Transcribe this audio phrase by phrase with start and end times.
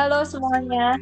[0.00, 0.96] Halo semuanya,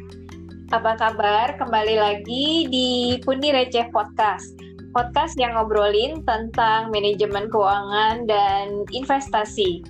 [0.75, 1.55] apa kabar?
[1.55, 4.59] Kembali lagi di Pundi Receh Podcast.
[4.91, 9.87] Podcast yang ngobrolin tentang manajemen keuangan dan investasi.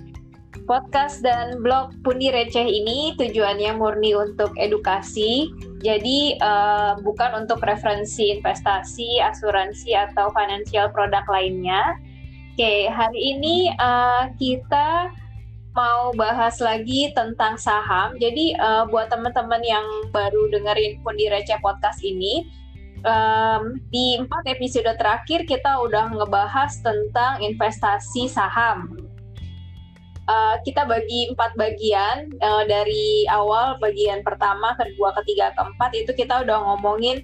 [0.62, 5.50] Podcast dan blog Pundi Receh ini tujuannya murni untuk edukasi,
[5.82, 11.98] jadi uh, bukan untuk referensi investasi, asuransi, atau financial produk lainnya.
[12.54, 15.10] Oke, hari ini uh, kita
[15.74, 18.18] mau bahas lagi tentang saham.
[18.18, 22.46] Jadi uh, buat teman-teman yang baru dengerin Pundi Receh Podcast ini,
[23.06, 28.98] um, di empat episode terakhir kita udah ngebahas tentang investasi saham.
[30.30, 36.46] Uh, kita bagi empat bagian uh, dari awal bagian pertama, kedua, ketiga, keempat itu kita
[36.46, 37.18] udah ngomongin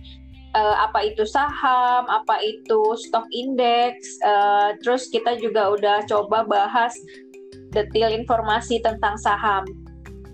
[0.58, 3.94] uh, apa itu saham, apa itu stock index,
[4.26, 6.98] uh, terus kita juga udah coba bahas
[7.76, 9.68] detail informasi tentang saham.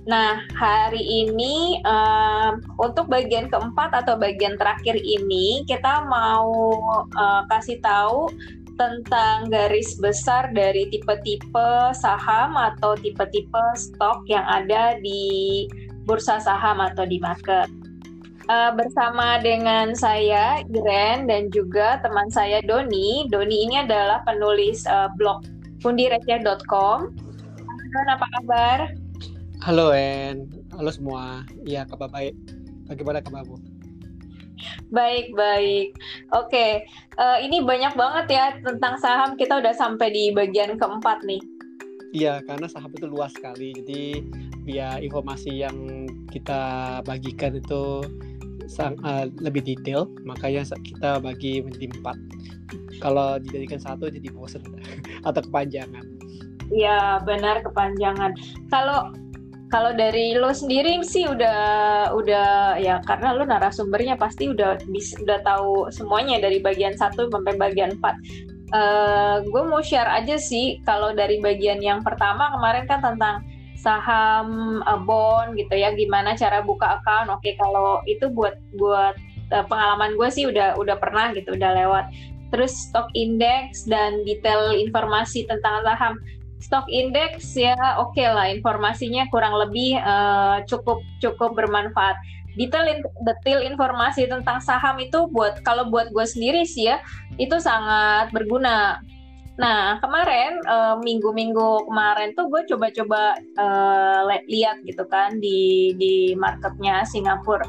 [0.02, 6.74] Nah, hari ini um, untuk bagian keempat atau bagian terakhir ini kita mau
[7.14, 8.26] uh, kasih tahu
[8.74, 15.70] tentang garis besar dari tipe-tipe saham atau tipe-tipe stok yang ada di
[16.02, 17.70] bursa saham atau di market.
[18.50, 23.30] Uh, bersama dengan saya Iren dan juga teman saya Doni.
[23.30, 25.46] Doni ini adalah penulis uh, blog
[25.78, 27.21] pundireceh.com
[27.92, 28.78] Don, apa kabar?
[29.68, 31.44] Halo En, halo semua.
[31.68, 32.32] Iya, kabar baik.
[32.88, 33.60] Bagaimana kabarmu?
[34.88, 36.00] Baik, baik.
[36.32, 36.88] Oke,
[37.20, 39.36] uh, ini banyak banget ya tentang saham.
[39.36, 41.44] Kita udah sampai di bagian keempat nih.
[42.16, 43.76] Iya, karena saham itu luas sekali.
[43.76, 44.24] Jadi,
[44.64, 48.08] biar informasi yang kita bagikan itu
[48.72, 52.16] sang, uh, lebih detail, makanya kita bagi menjadi empat.
[53.04, 54.64] Kalau dijadikan satu jadi bosan
[55.28, 56.21] atau kepanjangan.
[56.72, 58.32] Iya benar kepanjangan.
[58.72, 59.12] Kalau
[59.72, 65.40] kalau dari lo sendiri sih udah udah ya karena lo narasumbernya pasti udah bisa udah
[65.44, 68.16] tahu semuanya dari bagian satu sampai bagian empat.
[68.72, 73.44] Uh, eh, gue mau share aja sih kalau dari bagian yang pertama kemarin kan tentang
[73.76, 79.18] saham uh, bond gitu ya gimana cara buka account oke kalau itu buat buat
[79.52, 82.08] uh, pengalaman gue sih udah udah pernah gitu udah lewat
[82.54, 86.14] terus stock index dan detail informasi tentang saham
[86.62, 92.14] stock index ya oke okay lah informasinya kurang lebih uh, cukup cukup bermanfaat.
[92.54, 97.02] Detail detail informasi tentang saham itu buat kalau buat gue sendiri sih ya
[97.40, 99.02] itu sangat berguna.
[99.56, 107.02] Nah kemarin uh, minggu-minggu kemarin tuh gue coba-coba uh, lihat gitu kan di di marketnya
[107.08, 107.64] Singapura.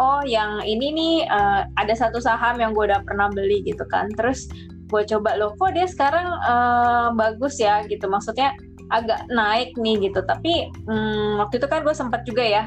[0.00, 4.08] Oh yang ini nih uh, ada satu saham yang gue udah pernah beli gitu kan.
[4.16, 4.48] Terus
[4.92, 8.04] gue coba loh kok dia sekarang uh, bagus ya gitu.
[8.06, 8.52] Maksudnya
[8.92, 10.20] agak naik nih gitu.
[10.20, 12.62] Tapi hmm, waktu itu kan gue sempat juga ya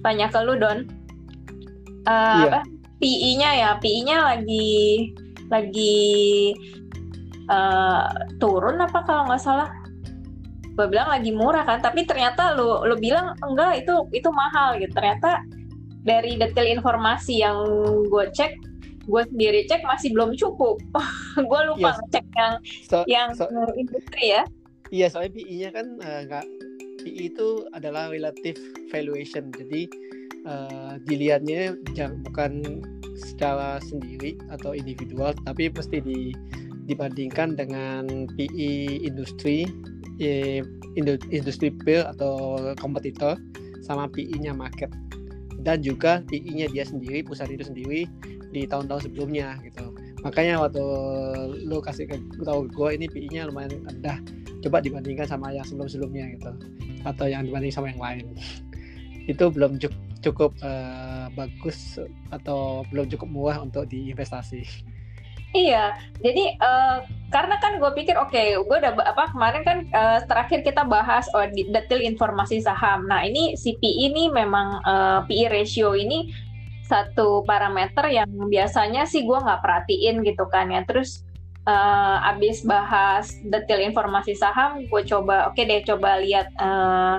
[0.00, 0.88] tanya ke lu don.
[2.08, 2.48] Uh, iya.
[2.48, 2.60] apa?
[2.96, 5.12] PI-nya ya PI-nya lagi
[5.52, 6.56] lagi
[7.52, 8.08] uh,
[8.40, 9.68] turun apa kalau nggak salah?
[10.72, 14.96] Gue bilang lagi murah kan tapi ternyata lu lu bilang enggak itu itu mahal gitu.
[14.96, 15.44] Ternyata
[16.06, 17.58] dari detail informasi yang
[18.06, 18.75] gue cek
[19.06, 20.82] gue sendiri cek masih belum cukup.
[21.50, 21.98] gue lupa yes.
[21.98, 22.10] Iya.
[22.12, 23.46] cek yang so, yang so,
[23.78, 24.42] industri ya.
[24.94, 26.46] Iya, soalnya PI-nya kan uh, nggak
[27.02, 28.58] PI itu adalah relative
[28.90, 29.50] valuation.
[29.54, 29.90] Jadi
[30.46, 32.52] uh, dilihatnya jangan bukan
[33.16, 36.30] secara sendiri atau individual, tapi pasti di
[36.86, 39.66] dibandingkan dengan PI industri,
[40.22, 40.62] eh,
[41.34, 43.34] industri peer atau kompetitor
[43.82, 44.94] sama PI-nya market
[45.66, 48.06] dan juga PI-nya dia sendiri, perusahaan itu sendiri
[48.56, 49.92] di tahun-tahun sebelumnya gitu.
[50.24, 50.84] Makanya waktu
[51.68, 54.16] lu kasih ke tahu gue ini PI-nya lumayan rendah.
[54.64, 56.52] Coba dibandingkan sama yang sebelum-sebelumnya gitu.
[57.04, 58.24] Atau yang dibanding sama yang lain.
[59.32, 59.76] Itu belum
[60.24, 62.00] cukup, uh, bagus
[62.32, 64.64] atau belum cukup murah untuk diinvestasi.
[65.54, 70.20] Iya, jadi uh, karena kan gue pikir oke, okay, gue udah apa kemarin kan uh,
[70.28, 73.08] terakhir kita bahas oh, detail informasi saham.
[73.08, 76.28] Nah ini CPI ini memang uh, PI ratio ini
[76.86, 80.86] satu parameter yang biasanya sih gue nggak perhatiin gitu kan ya.
[80.86, 81.26] Terus
[81.66, 87.18] uh, abis bahas detail informasi saham gue coba oke okay deh coba lihat uh,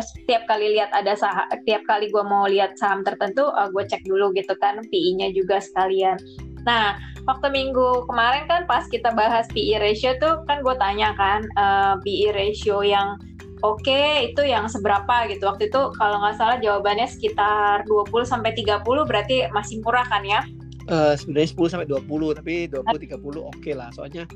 [0.00, 4.02] setiap kali lihat ada saham setiap kali gue mau lihat saham tertentu uh, gue cek
[4.08, 6.16] dulu gitu kan PI-nya juga sekalian.
[6.64, 6.96] Nah
[7.28, 11.94] waktu minggu kemarin kan pas kita bahas PI ratio tuh kan gue tanya kan uh,
[12.00, 13.20] PI ratio yang
[13.64, 15.48] oke okay, itu yang seberapa gitu.
[15.48, 20.44] Waktu itu kalau nggak salah jawabannya sekitar 20 sampai 30 berarti masih murah kan ya?
[20.84, 23.88] Uh, sebenarnya 10 sampai 20 tapi 20 30 oke okay lah.
[23.96, 24.28] Soalnya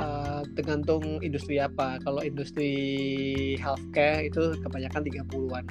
[0.00, 2.00] uh, tergantung industri apa.
[2.00, 2.72] Kalau industri
[3.60, 5.64] healthcare itu kebanyakan 30-an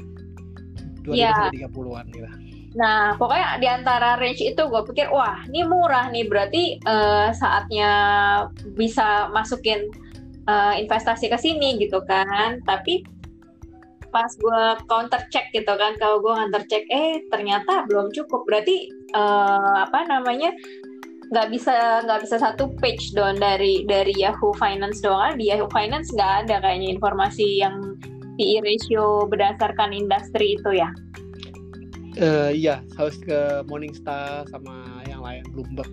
[1.01, 1.33] 25 Iya.
[1.33, 2.29] sampai 30-an gitu.
[2.77, 7.91] Nah, pokoknya di antara range itu gue pikir, wah, ini murah nih, berarti eh, saatnya
[8.77, 9.89] bisa masukin
[10.49, 12.59] eh, investasi ke sini gitu kan.
[12.65, 13.05] Tapi
[14.09, 18.41] pas gue counter check gitu kan, kalau gue counter check, eh ternyata belum cukup.
[18.49, 20.49] Berarti eh, apa namanya?
[21.29, 26.09] nggak bisa nggak bisa satu page doang dari dari Yahoo Finance doang di Yahoo Finance
[26.09, 27.93] nggak ada kayaknya informasi yang
[28.41, 30.89] PE ratio berdasarkan industri itu ya
[32.19, 35.87] Eh, iya, harus ke Morningstar sama yang lain Bloomberg.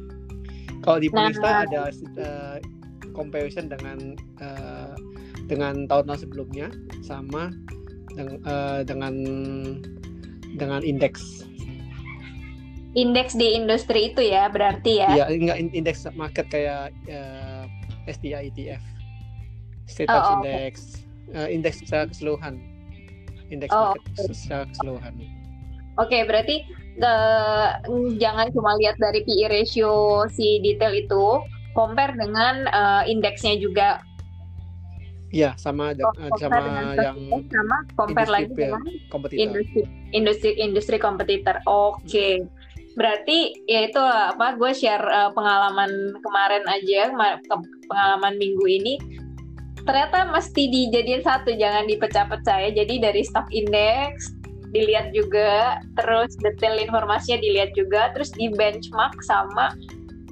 [0.82, 1.28] Kalau di Nah.
[1.30, 2.56] Morningstar ada eh,
[3.16, 4.94] comparison dengan eh,
[5.48, 6.68] dengan tahun-tahun sebelumnya
[7.00, 7.48] sama
[8.12, 9.14] deng- eh, dengan
[10.60, 11.48] dengan indeks.
[12.96, 15.08] indeks di industri itu ya berarti ya.
[15.12, 17.64] Iya, enggak in- indeks market kayak eh,
[18.08, 18.80] STI ETF.
[19.86, 20.32] State Oh, oke.
[20.40, 21.04] Index,
[21.36, 22.56] eh, indeks secara keseluruhan.
[23.52, 25.12] Indeks Oh, market secara keseluruhan.
[26.00, 26.64] Oke, berarti
[26.96, 27.68] eh,
[28.16, 31.24] jangan cuma lihat dari PE ratio si detail itu,
[31.76, 34.00] compare dengan eh, indeksnya juga.
[35.28, 37.18] Iya, sama eh, Compare sama dengan yang
[37.52, 38.82] sama compare lagi dengan
[39.12, 39.42] kompetitor.
[39.44, 39.82] industri
[40.16, 41.60] industri industri kompetitor.
[41.68, 42.48] Oke.
[42.96, 47.12] Berarti ya itu apa gue share eh, pengalaman kemarin aja
[47.44, 48.94] ke- pengalaman minggu ini
[49.86, 52.70] ternyata mesti dijadiin satu jangan dipecah-pecah ya.
[52.82, 54.34] Jadi dari stock index
[54.74, 59.72] dilihat juga, terus detail informasinya dilihat juga, terus di benchmark sama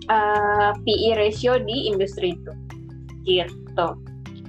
[0.08, 2.52] eh, PE ratio di industri itu.
[3.24, 3.88] Gitu.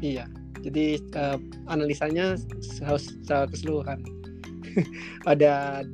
[0.04, 0.25] Iya.
[0.66, 1.38] Jadi eh,
[1.69, 2.36] analisanya
[2.84, 4.00] harus secara keseluruhan.
[5.31, 5.86] Ada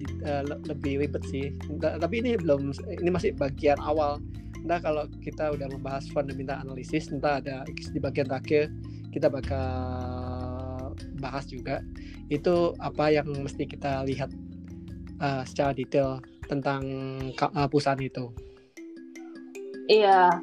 [0.42, 1.54] le- lebih ribet sih.
[1.78, 4.18] Tapi ini belum ini masih bagian awal.
[4.66, 8.70] Nah kalau kita udah membahas fundamental analisis, entah ada di bagian terakhir
[9.10, 11.84] kita bakal bahas juga
[12.32, 14.32] itu apa yang mesti kita lihat
[15.20, 16.84] eh, secara detail tentang
[17.36, 18.32] eh, perusahaan itu.
[19.90, 20.42] Iya,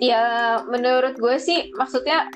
[0.00, 0.24] ya
[0.64, 2.30] menurut gue sih maksudnya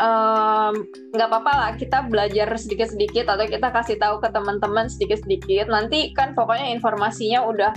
[1.15, 5.73] nggak apa-apa lah kita belajar sedikit-sedikit atau kita kasih tahu ke teman-teman sedikit-sedikit.
[5.73, 7.73] Nanti kan pokoknya informasinya udah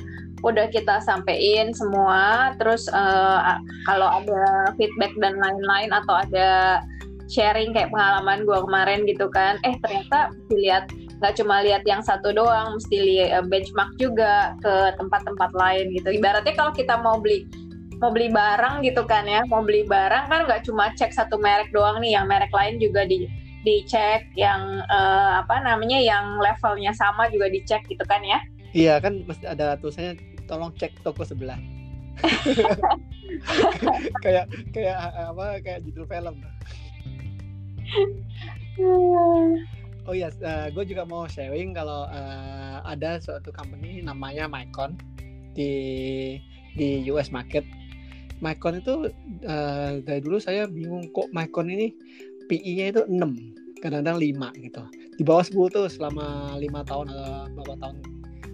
[0.46, 2.54] udah kita sampein semua.
[2.60, 6.82] Terus eh, a- kalau ada feedback dan lain-lain atau ada
[7.28, 10.88] sharing kayak pengalaman gue kemarin gitu kan, eh ternyata dilihat
[11.20, 16.16] nggak cuma lihat yang satu doang, mesti lihat benchmark juga ke tempat-tempat lain gitu.
[16.16, 17.44] Ibaratnya kalau kita mau beli
[17.98, 21.74] mau beli barang gitu kan ya mau beli barang kan nggak cuma cek satu merek
[21.74, 23.26] doang nih yang merek lain juga di
[23.66, 28.40] dicek yang eh, apa namanya yang levelnya sama juga dicek gitu kan ya
[28.76, 31.58] Iya kan ada tulisannya tolong cek toko sebelah.
[34.24, 36.36] kayak kayak apa kayak judul film.
[40.08, 40.32] Oh iya,
[40.72, 44.94] gue juga mau sharing kalau eh, ada suatu company namanya Mycon
[45.56, 45.72] di
[46.76, 47.64] di US market.
[48.38, 49.10] Mycon itu
[49.44, 51.94] eh, dari dulu saya bingung kok Mycon ini
[52.48, 54.84] PI-nya itu 6, kadang-kadang 5 gitu.
[55.18, 57.96] Di bawah 10 tuh selama lima tahun atau berapa tahun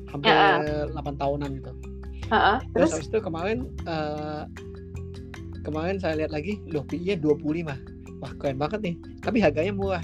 [0.09, 0.87] hampir Ya.
[0.89, 1.71] 8 tahunan gitu.
[2.31, 4.43] Heeh, Terus terus habis itu kemarin eh,
[5.63, 7.75] kemarin saya lihat lagi, loh PI-nya 25.
[8.23, 8.95] Wah, keren banget nih.
[9.19, 10.03] Tapi harganya murah.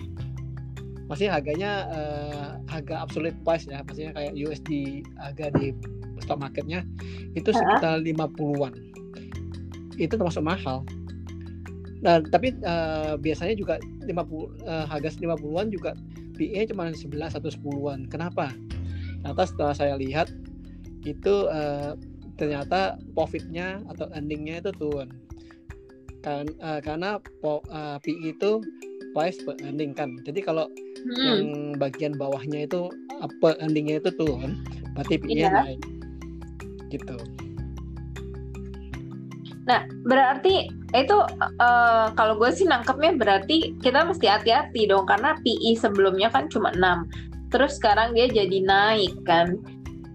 [1.08, 5.74] Maksudnya harganya eh, harga absolute price ya, maksudnya kayak USD harga di
[6.20, 6.84] stock marketnya
[7.34, 8.74] itu sekitar 50-an.
[10.00, 10.88] Itu termasuk mahal.
[12.00, 13.76] Nah, tapi eh, biasanya juga
[14.08, 15.92] 50 eh, harga 50-an juga
[16.40, 18.08] PE cuma 11 atau 10-an.
[18.08, 18.56] Kenapa?
[19.20, 20.32] Ternyata setelah saya lihat
[21.04, 21.94] itu eh,
[22.40, 25.12] ternyata profitnya atau earningnya itu turun
[26.24, 28.64] kan eh, karena po, eh, PE itu
[29.16, 31.42] price per earning kan jadi kalau hmm, yang
[31.80, 32.92] bagian bawahnya itu
[33.44, 34.64] per earningnya itu turun
[34.96, 35.52] berarti PE Iya.
[35.52, 35.82] naik
[36.92, 37.18] gitu
[39.70, 40.66] nah berarti
[40.98, 41.18] itu
[41.62, 46.74] eh, kalau gue sih nangkepnya berarti kita mesti hati-hati dong karena PI sebelumnya kan cuma
[46.74, 49.58] 6 terus sekarang dia jadi naik kan?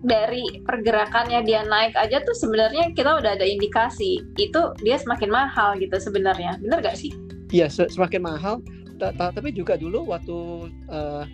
[0.05, 5.75] Dari pergerakannya dia naik aja tuh sebenarnya kita udah ada indikasi itu dia semakin mahal
[5.81, 6.61] gitu sebenarnya.
[6.61, 7.11] Bener gak sih?
[7.51, 8.55] Iya se- semakin mahal.
[9.01, 10.37] Ta- ta- tapi juga dulu waktu
[10.93, 11.25] eh,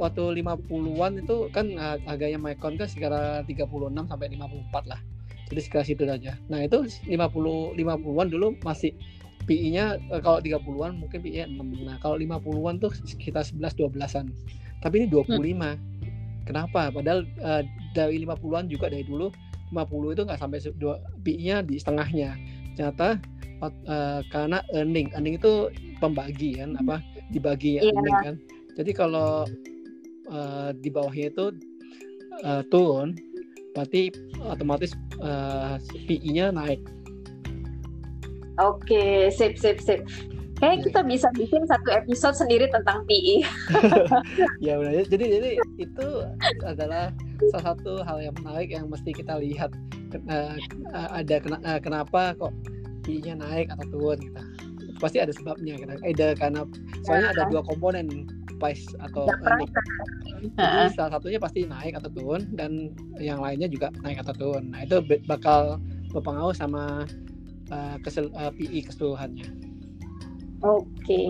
[0.00, 1.68] waktu 50-an itu kan
[2.08, 3.68] harganya Mycon kan sekitar 36
[4.08, 5.00] sampai 54 lah
[5.52, 6.32] jadi sekitar situ saja.
[6.48, 8.96] Nah itu 50 50-an dulu masih
[9.44, 14.30] PI-nya eh, kalau 30-an mungkin PI-nya 6 nah kalau 50-an tuh sekitar 11 12-an
[14.80, 15.36] tapi ini 25
[16.48, 16.88] kenapa?
[16.94, 19.28] Padahal eh, dari 50-an juga dari dulu
[19.74, 20.58] 50 itu nggak sampai
[21.22, 22.36] PI-nya di setengahnya.
[22.78, 23.20] Ternyata
[23.62, 25.12] eh, karena earning.
[25.12, 25.68] Earning itu
[26.00, 26.82] pembagi kan Hmm.
[26.86, 26.96] apa
[27.30, 27.92] dibagi Iya.
[27.92, 28.34] earning kan.
[28.78, 29.44] Jadi kalau
[30.32, 31.46] eh, di bawahnya itu
[32.42, 33.14] uh, turun
[33.72, 34.12] berarti
[34.48, 36.80] otomatis uh, PI-nya naik
[38.60, 40.04] Oke, sip, sip, sip.
[40.60, 40.82] Kayak ya.
[40.86, 43.42] kita bisa bikin satu episode sendiri tentang PI.
[44.66, 45.08] ya benar.
[45.08, 45.50] Jadi jadi
[45.80, 46.06] itu
[46.62, 47.10] adalah
[47.50, 49.74] salah satu hal yang menarik yang mesti kita lihat.
[50.28, 50.54] Uh,
[50.92, 52.52] ada kena, uh, kenapa kok
[53.08, 54.42] PI-nya naik atau turun gitu.
[55.00, 55.80] Pasti ada sebabnya.
[56.04, 56.62] Ada karena
[57.02, 57.50] soalnya ada ya.
[57.50, 58.28] dua komponen
[58.62, 59.70] price atau earning.
[60.54, 64.70] Jadi salah satunya pasti naik atau turun dan yang lainnya juga naik atau turun.
[64.70, 65.82] Nah itu bakal
[66.14, 67.02] berpengaruh sama
[67.74, 69.48] uh, kesel, uh, eh, PI keseluruhannya.
[70.62, 70.86] Oke.
[71.02, 71.26] Okay.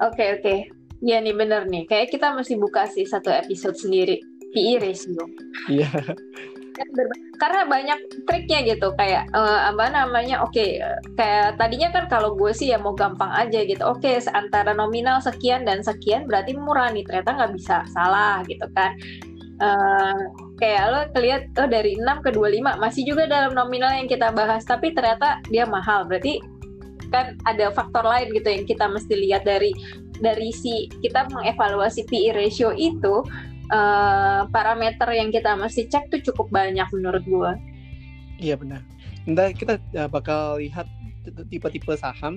[0.00, 0.40] Oke okay, oke.
[0.40, 0.58] Okay.
[1.04, 1.84] Ya nih bener nih.
[1.84, 4.24] Kayak kita mesti buka sih satu episode sendiri
[4.56, 5.28] PI ratio.
[5.68, 5.92] Iya.
[6.74, 6.88] Kan
[7.38, 10.82] karena banyak triknya gitu kayak uh, apa namanya oke okay,
[11.14, 15.22] kayak tadinya kan kalau gue sih ya mau gampang aja gitu oke okay, antara nominal
[15.22, 18.98] sekian dan sekian berarti murah nih ternyata nggak bisa salah gitu kan.
[19.62, 20.18] Uh,
[20.58, 24.66] kayak lo kelihat oh dari 6 ke 25 masih juga dalam nominal yang kita bahas
[24.66, 26.10] tapi ternyata dia mahal.
[26.10, 26.42] Berarti
[27.14, 29.70] kan ada faktor lain gitu yang kita mesti lihat dari
[30.18, 33.22] dari si kita mengevaluasi PE ratio itu
[33.70, 37.52] uh, parameter yang kita mesti cek tuh cukup banyak menurut gua.
[38.40, 38.82] Iya benar.
[39.24, 40.88] Nanti kita uh, bakal lihat
[41.48, 42.36] tipe-tipe saham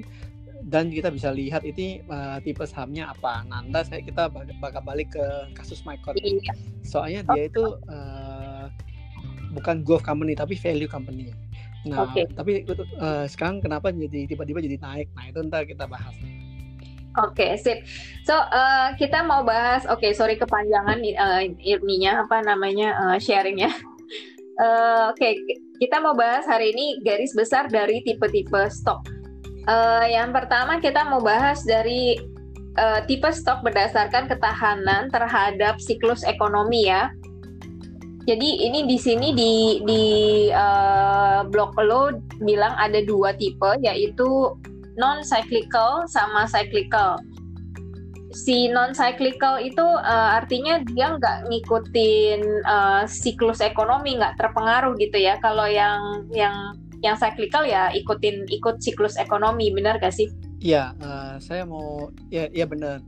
[0.68, 3.44] dan kita bisa lihat ini uh, tipe sahamnya apa.
[3.48, 5.26] Nanti saya kita bakal balik ke
[5.58, 6.16] kasus Micron.
[6.20, 6.54] Iya.
[6.88, 8.72] Soalnya dia itu uh,
[9.52, 11.32] bukan growth company tapi value company.
[11.88, 12.28] Nah, okay.
[12.36, 12.68] tapi
[13.00, 15.08] uh, sekarang kenapa jadi tiba-tiba jadi naik?
[15.16, 16.12] Nah, itu ntar kita bahas.
[17.18, 17.80] Oke, okay, sip.
[18.30, 23.74] So, uh, kita mau bahas, oke, okay, sorry kepanjangan uh, ininya, apa namanya, uh, sharingnya.
[24.62, 25.42] Uh, oke, okay,
[25.82, 29.02] kita mau bahas hari ini garis besar dari tipe-tipe stok.
[29.66, 32.22] Uh, yang pertama kita mau bahas dari
[32.78, 37.10] uh, tipe stok berdasarkan ketahanan terhadap siklus ekonomi ya.
[38.28, 40.04] Jadi ini di sini di di
[40.52, 42.12] uh, blog lo
[42.44, 44.52] bilang ada dua tipe yaitu
[44.98, 47.22] non cyclical sama cyclical.
[48.34, 55.18] Si non cyclical itu uh, artinya dia nggak ngikutin uh, siklus ekonomi, nggak terpengaruh gitu
[55.18, 55.40] ya.
[55.40, 56.76] Kalau yang yang
[57.06, 60.30] yang cyclical ya ikutin ikut siklus ekonomi benar gak sih?
[60.58, 63.06] Iya, uh, saya mau ya ya benar.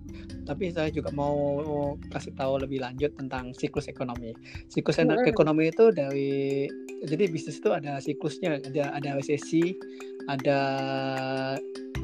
[0.50, 1.62] Tapi saya juga mau,
[2.10, 4.34] kasih tahu lebih lanjut tentang siklus ekonomi.
[4.66, 5.30] Siklus hmm.
[5.30, 6.66] ekonomi itu dari
[7.06, 9.78] jadi bisnis itu ada siklusnya, ada ada resesi,
[10.30, 10.60] ada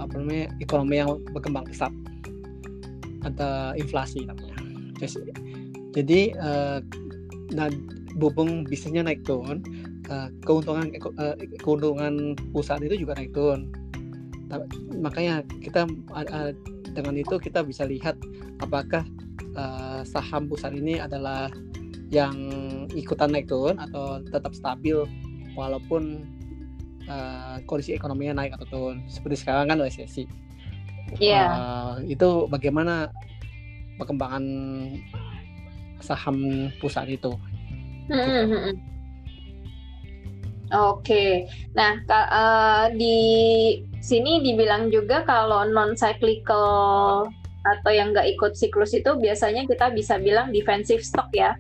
[0.02, 1.94] apa namanya ekonomi yang berkembang pesat,
[3.22, 4.58] ada inflasi namanya.
[5.96, 6.82] Jadi uh,
[7.54, 7.70] nah
[8.18, 9.62] bubung bisnisnya naik turun,
[10.10, 10.90] uh, keuntungan
[11.22, 13.70] uh, keuntungan perusahaan itu juga naik turun.
[14.98, 16.52] Makanya kita uh,
[16.96, 18.18] dengan itu kita bisa lihat
[18.64, 19.06] apakah
[19.56, 21.52] uh, saham perusahaan ini adalah
[22.14, 22.36] yang
[22.94, 25.04] ikutan naik turun atau tetap stabil
[25.58, 26.24] walaupun
[27.10, 28.98] uh, kondisi ekonominya naik atau turun.
[29.10, 30.26] Seperti sekarang kan resesi.
[31.18, 31.34] Iya.
[31.34, 31.48] Yeah.
[31.50, 33.10] Uh, itu bagaimana
[33.98, 34.44] perkembangan
[36.04, 37.34] saham perusahaan itu?
[38.12, 38.74] Mm -hmm.
[40.74, 41.46] Oke,
[41.78, 43.18] nah uh, di
[44.02, 47.30] sini dibilang juga kalau non cyclical
[47.66, 51.54] atau yang nggak ikut siklus itu biasanya kita bisa bilang defensive stock ya.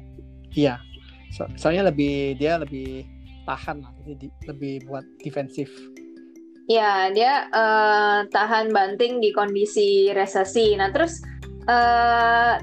[0.58, 0.82] Iya,
[1.30, 3.06] so, soalnya lebih dia lebih
[3.46, 5.72] tahan, jadi lebih buat defensif.
[6.66, 10.74] Ya, dia uh, tahan banting di kondisi resesi.
[10.74, 11.22] Nah, terus
[11.70, 12.58] uh,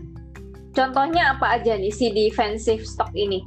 [0.75, 3.47] contohnya apa aja nih si defensive stock ini?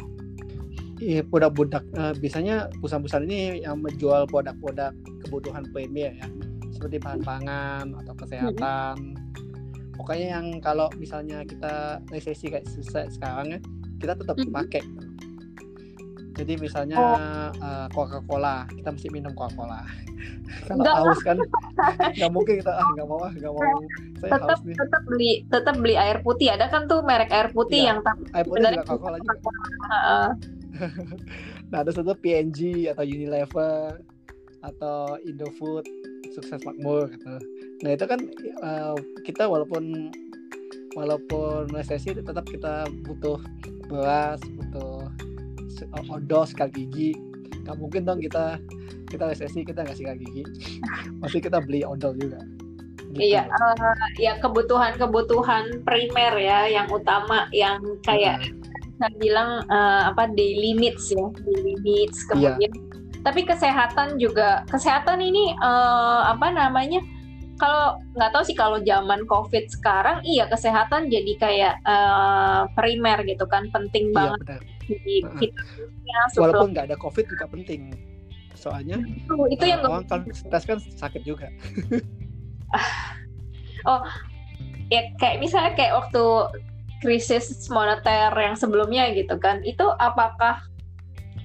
[1.04, 4.96] Iya, produk-produk uh, biasanya perusahaan-perusahaan ini yang menjual produk-produk
[5.28, 6.28] kebutuhan premier ya,
[6.72, 8.96] seperti bahan pangan atau kesehatan.
[8.96, 9.92] Hmm.
[10.00, 12.64] Pokoknya yang kalau misalnya kita resesi kayak
[13.12, 13.60] sekarang ya,
[14.00, 14.56] kita tetap hmm.
[14.56, 14.84] pakai.
[16.36, 17.18] Jadi misalnya oh.
[17.64, 19.84] uh, Coca-Cola, kita mesti minum Coca-Cola.
[20.68, 21.38] kalau haus kan
[22.16, 23.62] nggak mungkin kita ah nggak mau ah nggak mau
[24.22, 24.76] saya tetap nih.
[24.78, 28.00] tetap beli tetap beli air putih ada kan tuh merek air putih ya, yang
[28.34, 29.36] air putih juga Coca-Cola juga.
[31.72, 34.00] nah ada satu PNG atau Unilever
[34.66, 35.86] atau Indofood
[36.34, 37.36] sukses makmur gitu
[37.84, 38.20] nah itu kan
[38.64, 40.10] uh, kita walaupun
[40.96, 43.40] walaupun resesi tetap kita butuh
[43.92, 45.12] beras butuh
[46.12, 47.16] odol sekal gigi
[47.66, 48.62] nggak mungkin dong kita
[49.10, 50.44] kita resesi kita nggak sikat gigi
[51.22, 52.40] pasti kita beli odol juga
[53.16, 53.22] gitu.
[53.22, 58.44] iya uh, ya kebutuhan kebutuhan primer ya yang utama yang kayak
[58.96, 63.24] saya bilang uh, apa daily needs ya daily needs kemudian yeah.
[63.26, 67.02] tapi kesehatan juga kesehatan ini uh, apa namanya
[67.56, 73.48] kalau nggak tahu sih kalau zaman covid sekarang iya kesehatan jadi kayak uh, primer gitu
[73.48, 74.75] kan penting iya, banget benar.
[74.86, 77.94] Di vitaminnya walaupun nggak ada covid juga penting.
[78.56, 81.50] Soalnya itu, itu uh, yang orang kan stres kan sakit juga.
[84.90, 86.26] Ya kayak misalnya kayak waktu
[87.06, 90.58] krisis moneter yang sebelumnya gitu kan itu apakah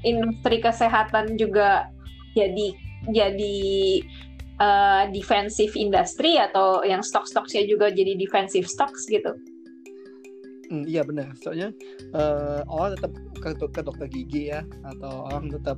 [0.04, 1.88] industri kesehatan juga
[2.32, 2.72] jadi
[3.12, 3.58] jadi
[4.60, 9.36] uh, defensive industry atau yang stok-stoknya juga jadi defensive stocks gitu
[10.70, 11.34] Hmm, iya benar.
[11.42, 11.74] Soalnya
[12.14, 13.12] uh, orang tetap
[13.42, 15.76] ke, ke dokter gigi ya, atau orang tetap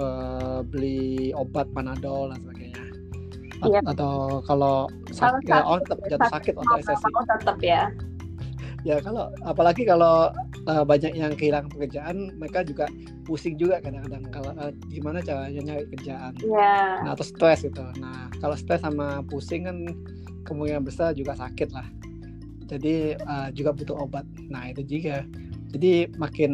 [0.00, 2.80] uh, beli obat panadol dan sebagainya.
[2.80, 2.92] A-
[3.64, 3.80] Iya.
[3.86, 7.08] Atau kalau Kalau sakit, ya, sakit, orang tetap jatuh sakit mau untuk SSI.
[7.38, 7.82] tetap ya
[8.88, 10.28] Ya kalau apalagi kalau
[10.68, 12.84] uh, banyak yang kehilangan pekerjaan, mereka juga
[13.24, 16.36] pusing juga kadang-kadang kalau uh, gimana caranya nyari kerjaan.
[16.44, 17.80] ya Nah, atau stres gitu.
[17.96, 19.88] Nah, kalau stres sama pusing kan
[20.44, 21.88] kemungkinan besar juga sakit lah.
[22.66, 24.24] Jadi uh, juga butuh obat.
[24.48, 25.24] Nah, itu juga.
[25.74, 26.52] Jadi makin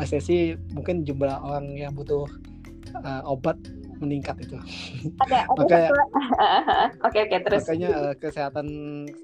[0.00, 2.24] SSI mungkin jumlah orang yang butuh
[2.96, 3.54] uh, obat
[3.96, 4.56] meningkat itu.
[5.24, 5.92] ada Makanya-
[7.06, 8.66] oke oke terus Makanya uh, kesehatan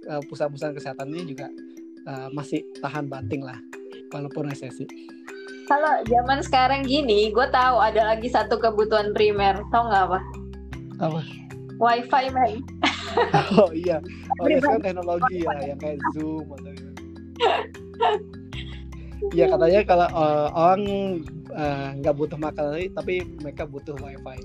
[0.09, 1.49] uh, pusat-pusat kesehatan ini juga
[2.09, 3.57] uh, masih tahan banting lah
[4.13, 4.85] walaupun resesi.
[5.63, 10.21] kalau zaman sekarang gini gue tahu ada lagi satu kebutuhan primer tau nggak apa
[11.01, 11.21] Apa?
[11.81, 12.61] wifi man
[13.59, 13.99] Oh iya.
[14.41, 14.61] Oh Pribadi.
[14.61, 16.91] sekarang teknologi ya yang kayak Zoom atau gitu.
[19.33, 20.83] Iya katanya kalau uh, orang
[21.55, 24.39] uh, nggak butuh makan lagi tapi mereka butuh wifi.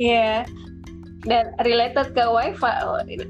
[0.00, 0.44] Iya.
[1.26, 2.70] Dan related ke wifi,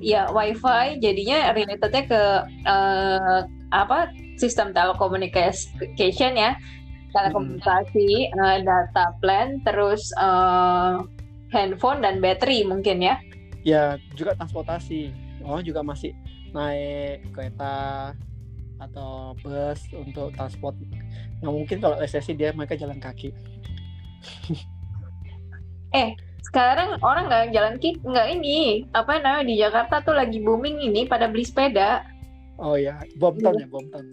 [0.04, 2.22] ya wifi jadinya relatednya ke
[2.68, 3.40] eh,
[3.72, 5.96] apa sistem telekomunikasi
[6.36, 6.60] ya,
[7.16, 10.92] telekomunikasi, eh, data plan, terus eh,
[11.56, 13.16] handphone dan battery mungkin ya.
[13.66, 15.10] Ya juga transportasi.
[15.42, 16.14] Orang juga masih
[16.54, 18.14] naik kereta
[18.78, 20.78] atau bus untuk transport.
[21.42, 23.34] Nggak mungkin kalau resesi dia mereka jalan kaki.
[26.56, 31.04] Sekarang orang nggak jalan kit, nggak ini apa namanya di Jakarta tuh lagi booming ini
[31.04, 32.00] pada beli sepeda.
[32.56, 34.04] Oh ya, Brompton ya Brompton.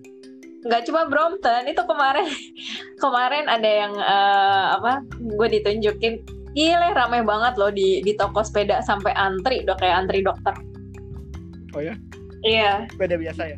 [0.64, 2.24] nggak cuma Brompton itu kemarin
[3.04, 8.80] kemarin ada yang eh, apa gue ditunjukin gile ramai banget loh di di toko sepeda
[8.86, 10.54] sampai antri udah kayak antri dokter
[11.74, 11.98] Oh ya,
[12.46, 13.58] iya sepeda biasa ya.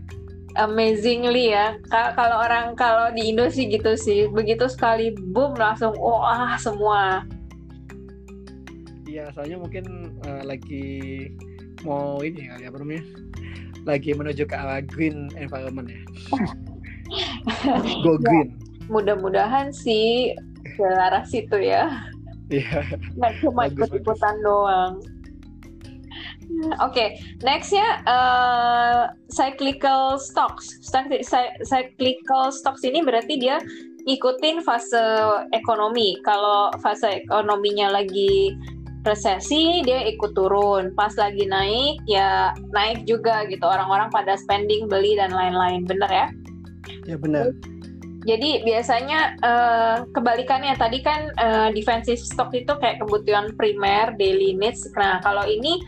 [0.55, 5.91] amazingly ya Ka- kalau orang kalau di Indo sih gitu sih begitu sekali boom langsung
[5.99, 7.27] wah semua
[9.05, 11.27] Iya, soalnya mungkin uh, lagi
[11.88, 13.03] mau ini kali apa namanya?
[13.88, 16.01] Lagi menuju ke arah green environment ya.
[18.03, 18.60] Go green.
[18.86, 20.36] mudah-mudahan sih
[20.75, 21.89] ke arah situ ya
[22.53, 22.86] Iya.
[23.17, 25.01] nggak cuma Bagus, ikut-ikutan doang
[26.79, 30.79] Oke, nextnya eh, cyclical stocks.
[30.79, 33.60] Cy- cy- Cyclical stocks ini berarti dia
[34.08, 35.03] ngikutin fase
[35.51, 36.15] ekonomi.
[36.23, 38.55] Kalau fase ekonominya lagi
[39.03, 40.95] resesi, dia ikut turun.
[40.95, 43.65] Pas lagi naik, ya naik juga gitu.
[43.65, 45.84] Orang-orang pada spending, beli dan lain-lain.
[45.84, 46.27] Bener ya?
[47.05, 47.51] Ya benar.
[48.25, 54.81] Jadi biasanya eh, kebalikannya tadi kan eh, defensive stock itu kayak kebutuhan primer, daily needs.
[54.97, 55.81] Nah kalau ini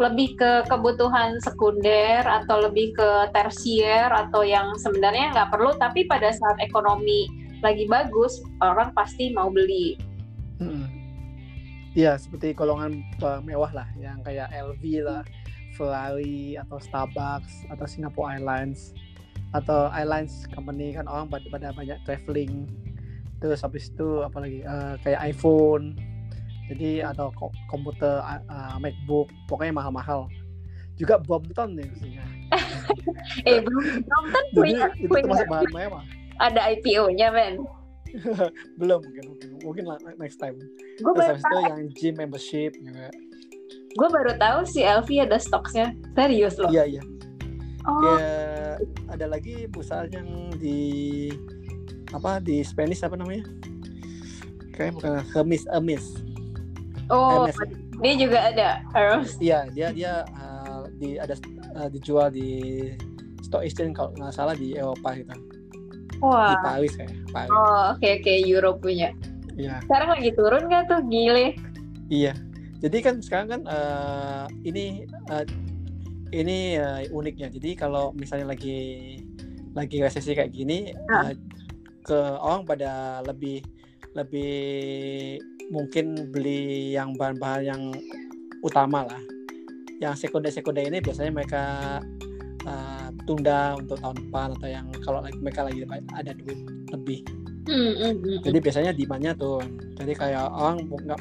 [0.00, 6.32] lebih ke kebutuhan sekunder atau lebih ke tersier atau yang sebenarnya nggak perlu tapi pada
[6.32, 7.28] saat ekonomi
[7.60, 10.00] lagi bagus orang pasti mau beli.
[10.58, 10.88] Mm-mm.
[11.92, 13.04] Iya, seperti golongan
[13.44, 15.22] mewah lah yang kayak LV lah,
[15.76, 18.96] Ferrari atau Starbucks atau Singapore Airlines
[19.52, 22.66] atau airlines company kan orang pada, pada banyak traveling.
[23.38, 25.96] Terus habis itu apalagi eh, kayak iPhone.
[26.72, 30.26] Jadi atau ko- komputer eh, MacBook, pokoknya mahal-mahal.
[30.96, 32.24] Juga Brompton nih maksudnya.
[33.48, 36.04] Eh Jadi punya, itu punya termasuk bahan mewah.
[36.36, 37.54] ada IPO-nya men.
[38.80, 39.84] Belum mungkin mungkin mungkin
[40.20, 40.60] next time.
[41.00, 43.08] Gue baru itu yang gym membership juga.
[43.92, 46.68] gue baru tahu si LV ada stoknya serius loh.
[46.68, 47.02] Iya iya.
[47.88, 48.41] Oh ya
[49.10, 51.28] ada lagi perusahaan yang di
[52.12, 53.44] apa di Spanish apa namanya?
[54.72, 55.12] Kayak bukan.
[55.32, 56.04] Hermes Hermes.
[57.12, 57.56] Oh Hermes.
[58.00, 59.36] dia juga ada harus.
[59.38, 61.36] iya dia dia uh, di ada
[61.76, 62.90] uh, dijual di
[63.44, 65.32] stock exchange kalau nggak salah di Eropa gitu.
[65.32, 66.56] Di Wah.
[66.62, 67.50] Paris kayak Paris.
[67.52, 69.10] Oh oke oke Euro punya.
[69.58, 69.82] iya.
[69.84, 71.00] Sekarang lagi turun nggak tuh?
[71.10, 71.56] Gile?
[72.08, 72.32] iya.
[72.82, 75.46] Jadi kan sekarang kan uh, ini uh,
[76.32, 79.20] ini uh, uniknya jadi kalau misalnya lagi
[79.72, 81.32] lagi resesi kayak gini uh,
[82.02, 83.62] ke orang pada lebih
[84.12, 84.54] lebih
[85.72, 87.82] mungkin beli yang bahan-bahan yang
[88.60, 89.22] utama lah
[90.02, 91.62] yang sekunder-sekunder ini biasanya mereka
[92.66, 96.58] uh, tunda untuk tahun depan atau yang kalau mereka lagi ada duit
[96.90, 97.22] lebih.
[97.70, 98.42] Hmm, hmm.
[98.42, 99.62] Jadi biasanya demandnya tuh.
[99.94, 101.20] Jadi kayak orang nggak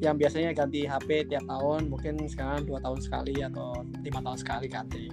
[0.00, 4.66] yang biasanya ganti HP tiap tahun mungkin sekarang dua tahun sekali atau lima tahun sekali
[4.66, 5.04] ganti.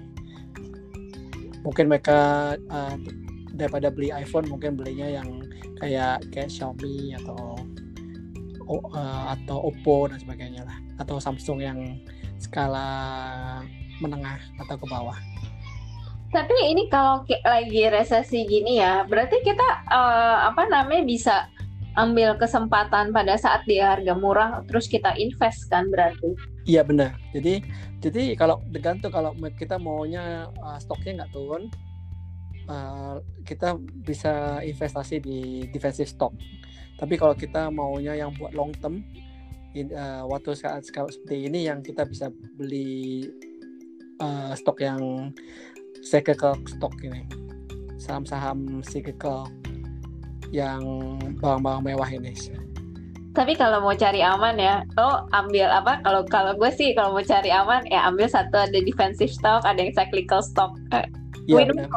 [1.62, 2.96] Mungkin mereka uh,
[3.52, 5.44] daripada beli iPhone mungkin belinya yang
[5.84, 7.60] kayak kayak Xiaomi atau
[8.72, 11.80] uh, atau Oppo dan sebagainya lah atau Samsung yang
[12.40, 12.90] skala
[14.00, 15.18] menengah atau ke bawah.
[16.28, 21.36] Tapi ini kalau lagi resesi gini ya, berarti kita uh, apa namanya bisa
[21.98, 26.38] ambil kesempatan pada saat dia harga murah terus kita invest kan berarti.
[26.70, 27.18] Iya benar.
[27.34, 27.66] Jadi
[27.98, 31.74] jadi kalau tergantung kalau kita maunya uh, stoknya nggak turun,
[32.70, 36.38] uh, kita bisa investasi di defensive stock.
[37.02, 39.02] Tapi kalau kita maunya yang buat long term,
[39.74, 43.26] in, uh, waktu saat seperti ini yang kita bisa beli
[44.22, 45.34] uh, stok yang
[46.06, 47.26] cyclical stock ini,
[47.98, 49.50] saham-saham cyclical
[50.52, 50.82] yang
[51.40, 52.34] barang-barang mewah ini.
[53.38, 56.02] Tapi kalau mau cari aman ya, lo ambil apa?
[56.02, 59.78] Kalau kalau gue sih kalau mau cari aman ya ambil satu ada defensive stock, ada
[59.78, 60.74] yang cyclical stock.
[61.46, 61.88] Iya benar.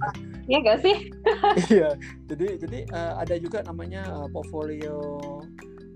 [0.50, 0.96] Iya gak sih?
[1.74, 1.94] iya.
[2.26, 4.98] Jadi jadi uh, ada juga namanya uh, portfolio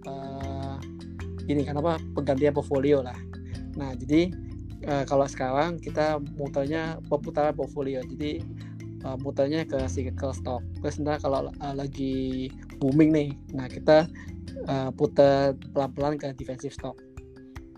[0.07, 0.79] uh,
[1.45, 3.19] ini kan apa penggantian portfolio lah.
[3.77, 4.31] Nah jadi
[4.87, 8.01] uh, kalau sekarang kita muternya perputaran portfolio.
[8.01, 8.41] Jadi
[9.05, 10.65] uh, muternya ke cyclical stock.
[10.81, 12.49] Terus ntar kalau uh, lagi
[12.81, 14.09] booming nih, nah kita
[14.67, 16.97] uh, putar pelan-pelan ke defensive stock.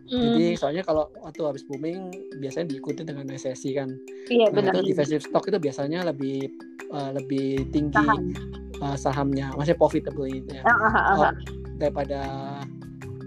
[0.06, 0.58] Jadi hmm.
[0.62, 3.90] soalnya kalau waktu habis booming biasanya diikuti dengan resesi kan.
[4.30, 4.72] Iya nah, benar.
[4.78, 6.46] Itu defensive stock itu biasanya lebih
[6.94, 8.30] uh, lebih tinggi Saham.
[8.78, 10.62] uh, sahamnya, masih profitable ya.
[10.62, 11.32] Uh, uh, uh, uh.
[11.82, 12.22] daripada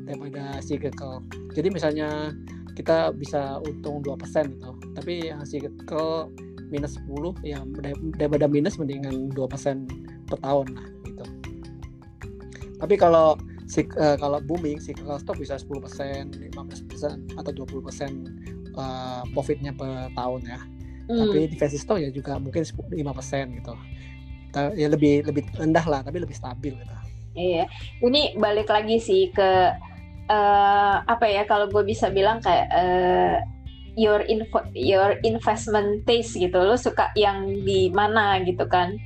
[0.07, 1.19] daripada cyclical.
[1.51, 2.31] Jadi misalnya
[2.79, 4.15] kita bisa untung 2%
[4.55, 4.71] gitu.
[4.95, 6.31] Tapi yang cyclical
[6.69, 7.59] minus 10 ya
[8.17, 11.25] daripada minus mendingan 2% per tahun lah gitu.
[12.79, 13.35] Tapi kalau
[13.69, 15.67] si, uh, kalau booming si stock bisa 10%,
[16.55, 20.59] 15% atau 20% uh, profitnya per tahun ya.
[21.09, 21.29] Hmm.
[21.29, 23.73] Tapi defensive stock ya juga mungkin 5% gitu.
[24.77, 26.95] Ya lebih lebih rendah lah tapi lebih stabil gitu.
[27.37, 27.65] Iya.
[28.01, 29.49] Ini balik lagi sih ke
[30.29, 33.37] uh, apa ya kalau gue bisa bilang kayak uh,
[33.97, 36.57] your info, your investment taste gitu.
[36.59, 38.97] Lo suka yang di mana gitu kan?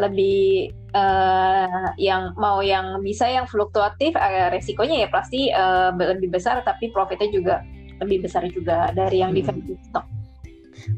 [0.00, 6.64] Lebih uh, yang mau yang bisa yang fluktuatif uh, resikonya ya pasti uh, lebih besar
[6.64, 7.56] tapi profitnya juga
[8.00, 9.38] lebih besar juga dari yang hmm.
[9.38, 10.06] defensive stock.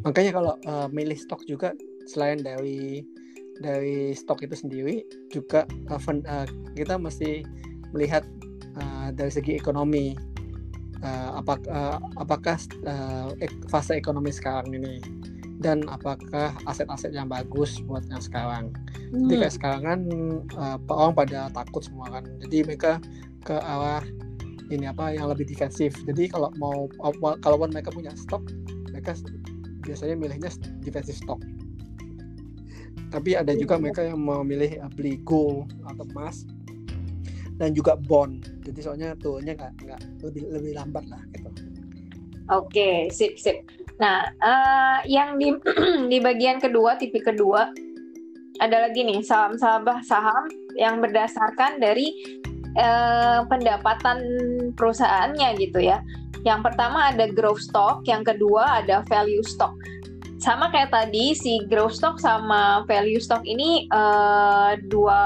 [0.07, 1.75] Makanya kalau uh, milih stok juga
[2.09, 3.05] selain dari
[3.61, 4.97] dari stok itu sendiri
[5.31, 7.45] juga uh, fund, uh, kita mesti
[7.95, 8.27] melihat
[8.79, 10.17] uh, dari segi ekonomi
[11.05, 12.57] uh, apakah uh, apakah
[12.89, 13.31] uh,
[13.69, 14.99] fase ekonomi sekarang ini
[15.63, 18.75] dan apakah aset-aset yang bagus buat yang sekarang.
[19.15, 19.31] Hmm.
[19.31, 20.01] Jadi kayak sekarang kan
[20.59, 22.25] uh, orang pada takut semua kan.
[22.43, 22.99] Jadi mereka
[23.45, 24.05] ke arah
[24.73, 25.95] ini apa yang lebih defensif.
[26.05, 26.89] Jadi kalau mau
[27.41, 28.45] kalau mereka punya stok,
[28.91, 29.17] mereka
[29.85, 31.41] biasanya milihnya defensive stock.
[33.13, 36.49] Tapi ada juga mereka yang memilih beli gold atau emas
[37.59, 38.43] dan juga bond.
[38.67, 41.51] Jadi soalnya turunnya nggak nggak lebih lebih lambat lah gitu.
[42.53, 43.65] Oke, sip sip.
[43.97, 45.55] Nah, uh, yang di
[46.13, 47.71] di bagian kedua, tipe kedua,
[48.61, 50.45] ada lagi nih saham-saham saham
[50.77, 52.13] yang berdasarkan dari
[52.77, 54.19] uh, pendapatan
[54.75, 56.03] perusahaannya gitu ya.
[56.45, 59.73] Yang pertama ada growth stock, yang kedua ada value stock.
[60.45, 65.21] Sama kayak tadi si growth stock sama value stock ini uh, dua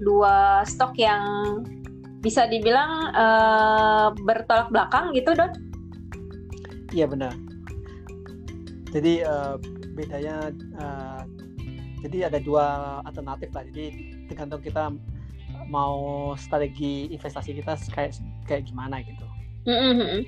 [0.00, 1.60] dua stok yang
[2.24, 5.52] bisa dibilang uh, bertolak belakang gitu, Don?
[6.96, 7.36] Iya benar
[8.94, 9.54] jadi uh,
[9.98, 11.22] bedanya uh,
[12.06, 13.90] jadi ada dua alternatif lah jadi
[14.30, 14.94] tergantung kita
[15.66, 18.14] mau strategi investasi kita kayak
[18.46, 19.26] kayak gimana gitu
[19.66, 20.22] mm-hmm.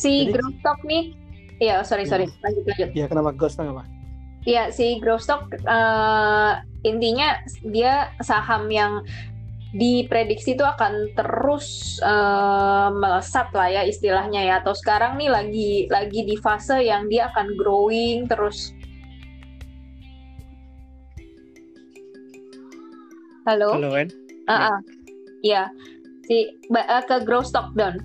[0.00, 1.12] si jadi, growth stock nih
[1.62, 2.28] iya sorry sorry.
[2.28, 2.36] Ya.
[2.44, 2.88] lanjut lanjut.
[2.92, 3.84] Iya kenapa growth stock apa
[4.46, 7.34] Iya, si growth stock uh, intinya
[7.66, 9.02] dia saham yang
[9.74, 14.62] diprediksi itu akan terus uh, melesat lah ya istilahnya ya.
[14.62, 18.70] Atau sekarang nih lagi lagi di fase yang dia akan growing terus.
[23.50, 23.74] Halo?
[23.74, 24.06] Halo Wen.
[24.46, 24.78] Uh -uh.
[25.42, 25.66] ya
[26.26, 27.98] si uh, ke growth stock down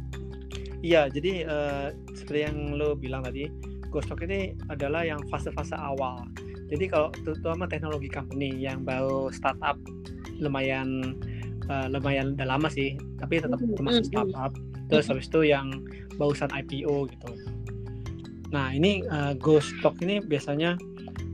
[0.81, 1.87] iya jadi uh,
[2.31, 3.51] seperti yang lo bilang tadi
[3.91, 6.23] growth stock ini adalah yang fase-fase awal.
[6.71, 9.75] Jadi kalau terutama teknologi company yang baru startup
[10.39, 11.19] lumayan
[11.67, 14.55] uh, lumayan udah lama sih tapi tetap termasuk startup.
[14.87, 15.83] Terus habis itu yang
[16.15, 17.35] barusan IPO gitu.
[18.55, 20.79] Nah ini uh, ghost stock ini biasanya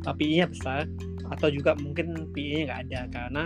[0.10, 0.90] uh, PI-nya besar
[1.30, 3.44] atau juga mungkin PI-nya nggak ada karena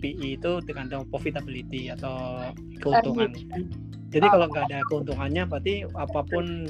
[0.00, 2.48] PI itu tergantung profitability atau
[2.80, 3.28] keuntungan.
[4.08, 6.64] Jadi kalau nggak ada keuntungannya berarti apa pun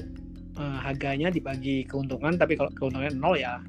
[0.58, 3.62] uh, harganya dibagi keuntungan tapi kalau keuntungannya nol ya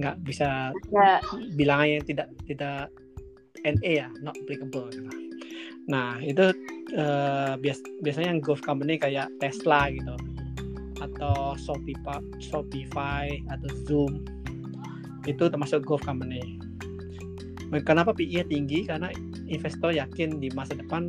[0.00, 1.20] nggak bisa ya.
[1.52, 2.88] bilangnya tidak tidak
[3.60, 5.12] NA ya not applicable gitu.
[5.92, 6.56] Nah itu
[6.96, 10.16] uh, bias biasanya yang growth company kayak Tesla gitu
[11.00, 14.24] atau Shopify, Shopify atau Zoom
[15.28, 16.60] itu termasuk growth company.
[17.84, 18.88] Kenapa PI-nya tinggi?
[18.88, 19.12] Karena
[19.46, 21.06] investor yakin di masa depan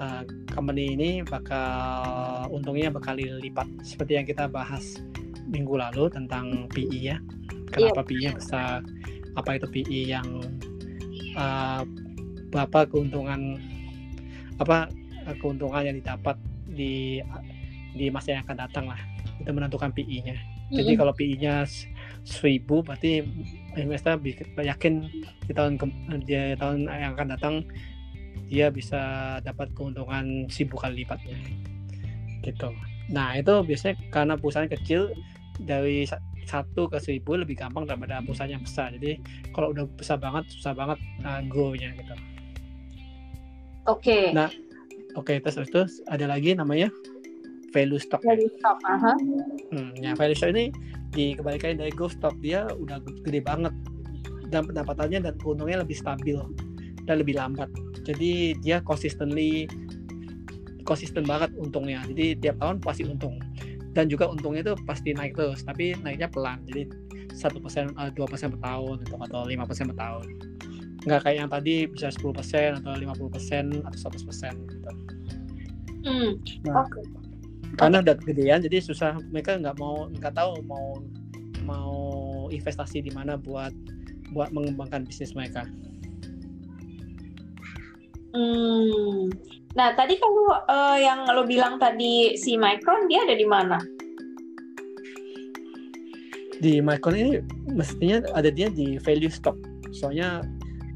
[0.00, 5.00] uh, company ini bakal untungnya bakal lipat seperti yang kita bahas
[5.48, 7.16] minggu lalu tentang PI ya.
[7.72, 8.08] Kenapa yeah.
[8.08, 8.84] PI-nya besar?
[9.34, 10.28] Apa itu PI yang
[11.34, 11.82] uh,
[12.52, 13.56] berapa keuntungan
[14.60, 14.92] apa
[15.40, 16.36] keuntungan yang didapat
[16.68, 17.24] di
[17.96, 19.00] di masa yang akan datang lah
[19.40, 20.36] itu menentukan PI-nya.
[20.72, 21.00] Jadi mm -hmm.
[21.00, 21.64] kalau PI-nya
[22.22, 23.24] seribu berarti
[23.74, 24.20] investor
[24.60, 24.94] yakin
[25.48, 25.84] di tahun ke,
[26.22, 27.54] di tahun yang akan datang
[28.52, 29.00] dia bisa
[29.40, 31.40] dapat keuntungan seribu kali lipatnya.
[32.44, 32.68] Gitu.
[33.08, 35.16] Nah itu biasanya karena perusahaan kecil
[35.56, 36.04] dari
[36.44, 38.92] satu ke seribu lebih gampang daripada perusahaan yang besar.
[38.92, 39.16] Jadi
[39.56, 42.12] kalau udah besar banget susah banget uh, grow-nya gitu.
[43.88, 44.04] Oke.
[44.04, 44.24] Okay.
[44.36, 44.52] nah
[45.16, 46.86] oke okay, terus itu ada lagi namanya
[47.74, 49.16] value stock value stock uh -huh.
[49.74, 50.70] hmm, ya value stock ini
[51.10, 52.36] di kebalikannya dari growth stock.
[52.44, 53.72] Dia udah gede banget.
[54.52, 56.36] Dan pendapatannya dan keuntungannya lebih stabil
[57.06, 57.68] dan lebih lambat
[58.02, 59.66] jadi dia consistently
[60.82, 63.38] konsisten banget untungnya jadi tiap tahun pasti untung
[63.92, 66.88] dan juga untungnya itu pasti naik terus tapi naiknya pelan jadi
[67.32, 70.26] satu persen eh, dua persen per tahun gitu, atau lima persen per tahun
[71.02, 74.90] nggak kayak yang tadi bisa 10 persen atau 50 persen atau 100 persen gitu.
[76.02, 76.30] Hmm,
[76.66, 77.02] nah, okay.
[77.78, 81.02] karena udah gedean jadi susah mereka nggak mau nggak tahu mau
[81.62, 81.94] mau
[82.50, 83.70] investasi di mana buat
[84.30, 85.66] buat mengembangkan bisnis mereka.
[88.32, 89.28] Hmm.
[89.72, 93.78] Nah, tadi kalau uh, yang lo bilang tadi si Micron dia ada di mana?
[96.60, 97.32] Di Micron ini
[97.72, 99.56] mestinya ada dia di value stock.
[99.92, 100.44] Soalnya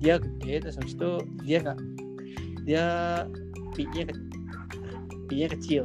[0.00, 1.10] dia gede terus habis itu
[1.44, 1.78] dia nggak
[2.68, 2.84] dia
[3.72, 4.12] PI-nya
[5.28, 5.84] PI-nya kecil.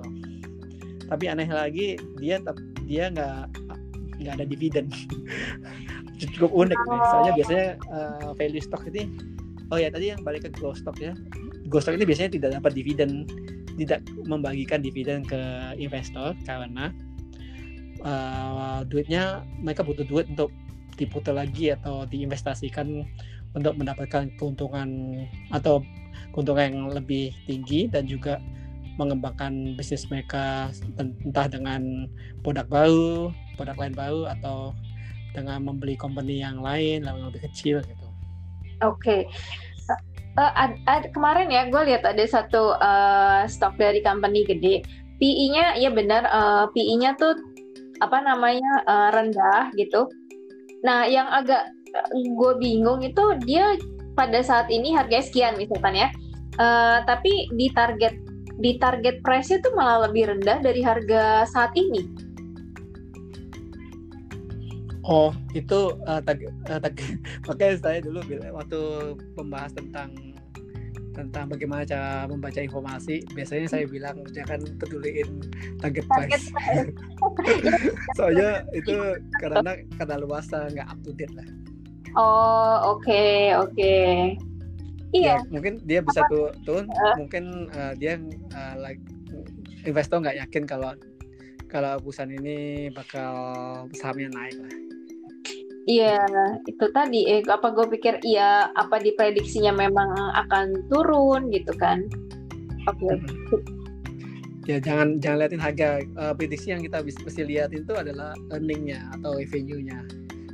[1.07, 2.39] Tapi aneh lagi dia
[2.87, 3.39] dia nggak
[4.19, 4.91] nggak ada dividen.
[6.19, 7.01] Cukup unik nih.
[7.07, 9.07] Soalnya biasanya uh, value stock ini
[9.71, 11.15] oh ya tadi yang balik ke growth stock ya
[11.71, 13.25] growth stock ini biasanya tidak dapat dividen
[13.79, 15.39] tidak membagikan dividen ke
[15.79, 16.91] investor karena
[18.03, 20.51] uh, duitnya mereka butuh duit untuk
[20.99, 23.07] diputar lagi atau diinvestasikan
[23.55, 25.17] untuk mendapatkan keuntungan
[25.51, 25.81] atau
[26.35, 28.39] keuntungan yang lebih tinggi dan juga
[28.99, 32.11] mengembangkan bisnis mereka entah dengan
[32.43, 34.75] produk baru, produk lain baru atau
[35.31, 38.00] dengan membeli company yang lain yang lebih kecil gitu.
[38.81, 38.97] Oke.
[38.97, 39.21] Okay.
[40.39, 44.79] Uh, eh, ad, kemarin ya gue lihat ada satu uh, stok dari company gede.
[45.21, 47.35] PI-nya ya benar uh, eh, PI-nya tuh
[48.01, 50.09] apa namanya uh, rendah gitu.
[50.81, 51.69] Nah, yang agak
[52.15, 53.75] gue bingung itu dia
[54.15, 56.09] pada saat ini harganya sekian misalkan ya.
[56.57, 58.15] Uh, tapi di target
[58.61, 62.30] di target price-nya tuh malah lebih rendah dari harga saat ini.
[65.01, 66.93] Oh, itu uh, tag, uh, tag,
[67.49, 68.21] makanya saya dulu
[68.53, 68.81] waktu
[69.33, 70.13] membahas tentang
[71.11, 75.43] tentang bagaimana cara membaca informasi, biasanya saya bilang jangan peduliin
[75.83, 76.53] target price.
[78.17, 81.47] Soalnya itu karena karena luasa nggak up to date lah.
[82.15, 83.73] Oh, oke, okay, oke.
[83.75, 84.39] Okay.
[85.11, 85.43] Iya.
[85.43, 87.15] Ya, mungkin dia bisa tuh turun, uh.
[87.19, 88.15] mungkin uh, dia
[88.55, 88.99] uh, like
[89.83, 90.95] investor nggak yakin kalau
[91.71, 93.33] kalau perusahaan ini bakal
[93.95, 94.75] sahamnya naik lah.
[95.89, 96.21] Iya,
[96.69, 100.13] itu tadi eh apa gue pikir iya apa diprediksinya memang
[100.45, 102.05] akan turun gitu kan.
[102.85, 103.07] Oke.
[103.07, 103.17] Okay.
[104.69, 109.09] Ya jangan jangan liatin harga uh, prediksi yang kita bisa mesti lihat itu adalah earningnya
[109.17, 110.05] atau revenue-nya.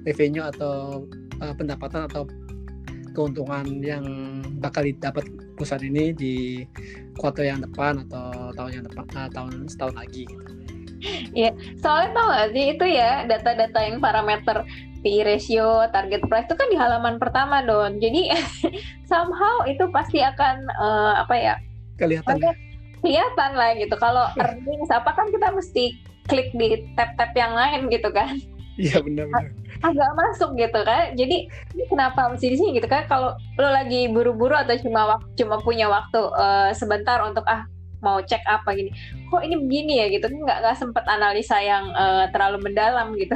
[0.08, 1.03] Revenue atau
[1.43, 2.23] uh, pendapatan atau
[3.12, 4.06] keuntungan yang
[4.63, 5.27] bakal didapat
[5.60, 6.63] perusahaan ini di
[7.19, 10.66] kuartal yang depan atau tahun yang depan uh, tahun setahun lagi gitu.
[11.33, 14.65] Iya, soalnya tau gak sih itu ya data-data yang parameter
[15.05, 18.01] PI ratio, target price itu kan di halaman pertama don.
[18.01, 18.33] Jadi
[19.10, 21.55] somehow itu pasti akan uh, apa ya?
[22.01, 22.41] Kelihatan.
[22.41, 22.53] Ya?
[23.01, 23.95] Kelihatan lah gitu.
[23.95, 25.95] Kalau earnings apa kan kita mesti
[26.27, 28.36] klik di tab-tab yang lain gitu kan.
[28.77, 29.53] Iya benar-benar.
[29.81, 31.13] Agak masuk gitu kan.
[31.13, 31.49] Jadi
[31.89, 33.05] kenapa mesti di sini gitu kan?
[33.10, 37.65] Kalau lo lagi buru-buru atau cuma cuma punya waktu uh, sebentar untuk ah
[38.01, 38.93] mau cek apa gini
[39.27, 40.07] kok ini begini ya?
[40.13, 40.25] Gitu.
[40.29, 43.36] Nggak nggak sempet analisa yang uh, terlalu mendalam gitu.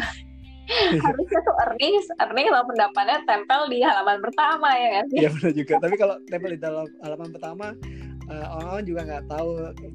[1.04, 5.74] Harusnya tuh earnings earnings atau pendapatnya tempel di halaman pertama ya kan iya benar juga.
[5.84, 7.66] Tapi kalau tempel di dalam halaman pertama
[8.32, 9.50] uh, orang-orang juga nggak tahu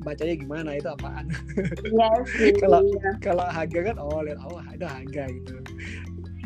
[0.04, 1.26] bacanya gimana itu apaan.
[1.86, 2.52] Iya sih.
[2.62, 2.80] Kalau
[3.24, 5.56] kalau harga kan oh lihat oh ada harga gitu.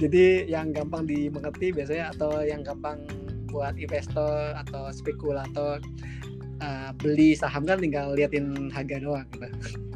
[0.00, 3.04] Jadi yang gampang dimengerti biasanya atau yang gampang
[3.52, 5.82] buat investor atau spekulator
[6.60, 9.48] uh, beli saham kan tinggal liatin harga doang gitu.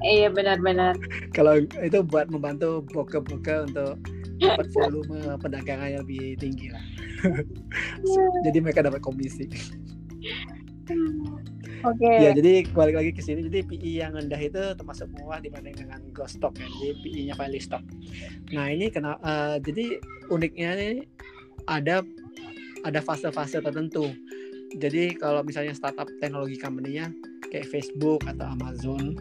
[0.02, 0.96] Iya benar-benar.
[1.36, 4.00] Kalau itu buat membantu broker-broker untuk
[4.42, 6.84] dapat volume perdagangan yang lebih tinggi lah.
[8.48, 9.48] jadi mereka dapat komisi.
[11.84, 12.00] Oke.
[12.00, 12.16] Okay.
[12.24, 13.44] Ya jadi balik lagi ke sini.
[13.44, 16.64] Jadi PI yang rendah itu termasuk murah dibanding dengan ghost stock ya.
[16.64, 17.84] Jadi PI-nya value stock.
[18.52, 20.00] Nah ini kena uh, jadi
[20.32, 20.94] uniknya nih
[21.68, 22.00] ada
[22.84, 24.12] ada fase-fase tertentu.
[24.78, 27.14] Jadi kalau misalnya startup teknologi company-nya
[27.50, 29.14] kayak Facebook atau Amazon,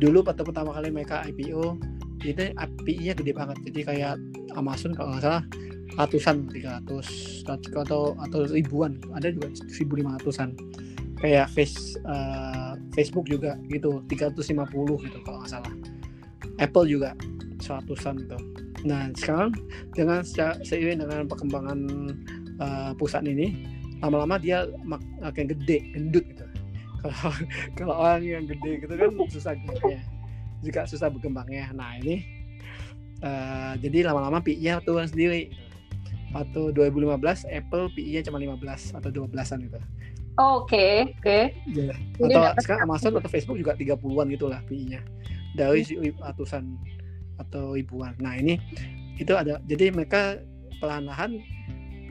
[0.00, 1.76] dulu waktu pertama kali mereka IPO
[2.24, 2.56] itu
[2.88, 3.58] PI-nya gede banget.
[3.68, 4.16] Jadi kayak
[4.56, 5.44] Amazon kalau nggak salah
[6.00, 7.44] ratusan 300
[7.84, 8.96] atau atau ribuan.
[9.12, 10.56] Ada juga 1500-an
[11.20, 15.74] kayak face uh, Facebook juga gitu 350 gitu kalau nggak salah.
[16.58, 17.12] Apple juga
[17.64, 18.38] seratusan gitu
[18.84, 19.56] nah sekarang
[19.96, 20.20] dengan
[20.60, 21.78] seiring dengan perkembangan
[22.60, 23.56] uh, perusahaan ini
[24.04, 24.68] lama-lama dia
[25.20, 26.44] makin gede gendut gitu
[27.02, 27.32] kalau
[27.76, 29.52] kalau orang yang gede gitu kan susah
[29.88, 30.00] ya
[30.64, 32.24] juga susah berkembangnya nah ini
[33.24, 35.52] uh, jadi lama-lama PI-nya turun sendiri
[36.34, 39.78] waktu 2015 Apple PI-nya cuma 15 atau 12-an gitu.
[40.34, 41.22] Oh, oke, oke.
[41.22, 41.54] Okay.
[41.70, 41.94] Yeah.
[42.18, 44.98] Atau sekarang Amazon atau Facebook juga 30-an gitu lah PI-nya.
[45.54, 45.86] Dari
[46.18, 46.74] ratusan
[47.38, 48.18] atau ribuan.
[48.18, 48.58] Nah, ini
[49.14, 50.42] itu ada jadi mereka
[50.82, 51.38] perlahan-lahan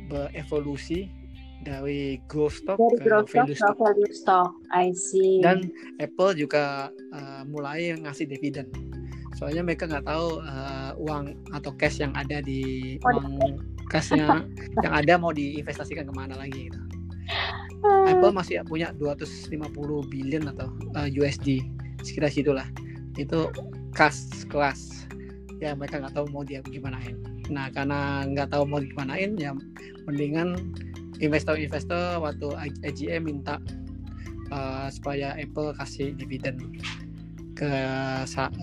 [0.08, 1.12] berevolusi
[1.64, 3.76] dari growth stock dari ke growth value stock.
[3.80, 4.52] value stock.
[4.76, 5.40] I see.
[5.40, 5.72] Dan
[6.04, 8.68] Apple juga uh, mulai ngasih dividen.
[9.40, 13.58] Soalnya mereka nggak tahu uh, uang atau cash yang ada di oh, uang
[13.90, 14.46] kasnya
[14.86, 16.80] yang ada mau diinvestasikan ke mana lagi gitu.
[17.84, 19.52] Apple masih punya 250
[20.08, 21.64] billion atau uh, eh, USD
[22.04, 22.68] sekitar situlah
[23.16, 23.48] itu
[23.96, 25.08] kas kelas
[25.62, 27.16] ya mereka nggak tahu mau dia gimanain
[27.48, 29.56] nah karena nggak tahu mau gimanain ya
[30.08, 30.58] mendingan
[31.22, 32.48] investor-investor waktu
[32.86, 33.60] AGM minta
[34.50, 36.58] uh, supaya Apple kasih dividen
[37.54, 37.70] ke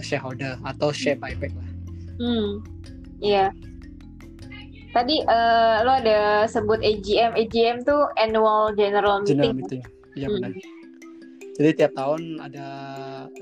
[0.02, 1.68] shareholder atau share buyback lah.
[2.20, 2.50] Hmm,
[3.22, 3.54] iya.
[4.90, 7.38] Tadi uh, lo ada sebut AGM.
[7.38, 9.38] AGM tuh Annual General Meeting.
[9.38, 9.82] General Meeting.
[10.18, 10.79] Iya hmm.
[11.58, 12.66] Jadi tiap tahun ada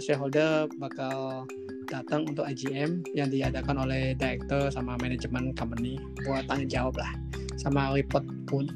[0.00, 1.44] shareholder bakal
[1.88, 7.10] datang untuk AGM yang diadakan oleh director sama manajemen company buat tanya jawab lah
[7.58, 8.22] sama report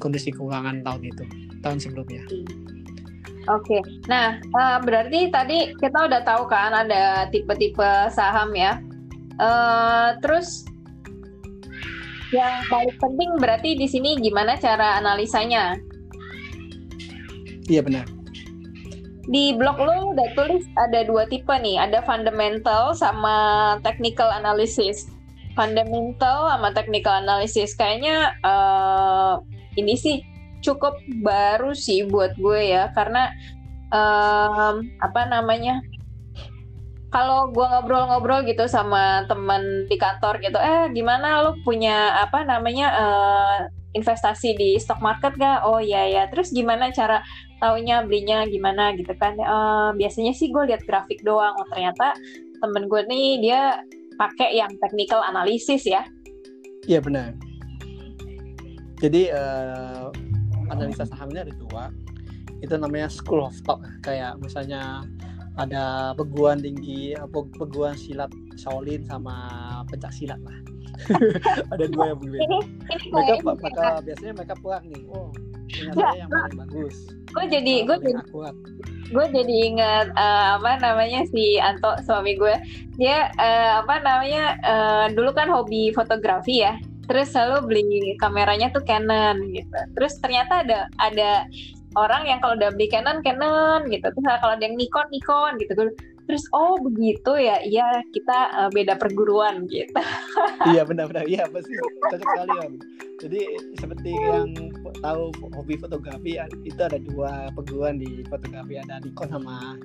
[0.01, 1.23] kondisi keuangan tahun itu
[1.63, 2.23] tahun sebelumnya.
[3.51, 3.81] Oke, okay.
[4.07, 8.79] nah uh, berarti tadi kita udah tahu kan ada tipe-tipe saham ya.
[9.35, 10.63] Uh, terus
[12.31, 15.75] yang paling penting berarti di sini gimana cara analisanya?
[17.67, 18.07] Iya benar.
[19.23, 25.07] Di blog lo udah tulis ada dua tipe nih, ada fundamental sama technical analysis.
[25.55, 29.39] Fundamental sama technical analysis kayaknya uh,
[29.79, 30.25] ini sih
[30.65, 33.29] cukup baru sih buat gue ya karena
[33.93, 35.83] um, apa namanya
[37.13, 42.87] kalau gue ngobrol-ngobrol gitu sama teman di kantor gitu, eh gimana lo punya apa namanya
[42.89, 43.57] uh,
[43.93, 45.61] investasi di stock market gak?
[45.61, 46.23] Oh iya ya.
[46.33, 47.21] Terus gimana cara
[47.63, 49.39] taunya belinya gimana gitu kan?
[49.39, 51.55] Uh, biasanya sih gue lihat grafik doang.
[51.55, 52.11] Oh ternyata
[52.59, 53.61] temen gue nih dia
[54.19, 56.03] pakai yang technical analysis ya.
[56.83, 57.31] Iya benar.
[58.99, 60.11] Jadi uh,
[60.67, 61.87] analisa sahamnya ada dua.
[62.59, 63.79] Itu namanya school of thought.
[64.03, 65.07] Kayak misalnya
[65.55, 69.35] ada peguan tinggi peguan silat Shaolin sama
[69.85, 70.57] pencak silat lah
[71.73, 72.57] ada dua yang berbeda.
[73.11, 75.03] Mereka mereka biasanya mereka pulang nih.
[75.09, 75.29] Oh.
[75.73, 76.95] Punya saya yang paling bagus.
[77.33, 78.21] Gue jadi gue jadi
[79.13, 82.53] gue jadi ingat uh, apa namanya si Anto suami gue
[82.97, 86.77] dia uh, apa namanya uh, dulu kan hobi fotografi ya.
[87.09, 89.79] Terus selalu beli kameranya tuh Canon gitu.
[89.97, 91.49] Terus ternyata ada ada
[91.99, 94.07] orang yang kalau udah beli Canon Canon gitu.
[94.13, 95.73] Terus kalau ada yang Nikon Nikon gitu
[96.25, 97.59] terus oh begitu ya.
[97.63, 99.95] Iya kita uh, beda perguruan gitu.
[100.71, 101.27] Iya benar-benar.
[101.27, 101.73] Iya pasti
[102.09, 102.73] cocok sekali kan
[103.23, 103.39] jadi
[103.79, 104.51] seperti yang
[104.99, 106.35] tahu hobi fotografi
[106.67, 108.75] itu ada dua perguruan di fotografi.
[108.75, 109.79] Ada Nikon sama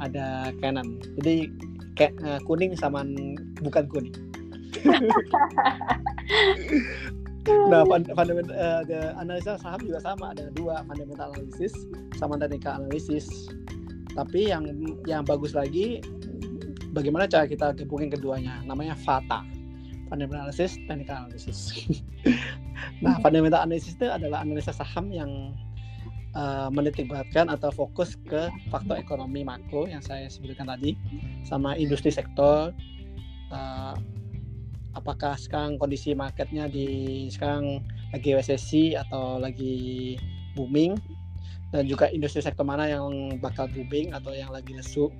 [0.00, 0.96] ada Canon.
[1.20, 1.52] Jadi
[2.00, 3.04] kayak uh, kuning sama
[3.60, 4.16] bukan kuning.
[7.48, 7.80] Nah
[8.12, 8.84] fundamental uh,
[9.16, 10.36] analisa saham juga sama.
[10.36, 11.72] Ada dua fundamental analisis
[12.20, 13.48] sama technical analisis
[14.18, 14.66] tapi yang
[15.06, 16.02] yang bagus lagi
[16.90, 18.58] bagaimana cara kita gabungin keduanya?
[18.66, 19.46] Namanya FATA.
[20.10, 21.58] Fundamental analysis technical analysis.
[23.02, 25.54] Nah fundamental analysis itu adalah analisa saham yang
[26.34, 30.98] uh, menitik beratkan atau fokus ke faktor ekonomi makro yang saya sebutkan tadi
[31.46, 32.74] sama industri sektor.
[33.50, 33.94] Uh,
[34.94, 40.18] apakah sekarang kondisi marketnya di sekarang lagi resesi atau lagi
[40.58, 40.98] booming
[41.72, 45.12] dan juga industri sektor mana yang bakal booming atau yang lagi lesu.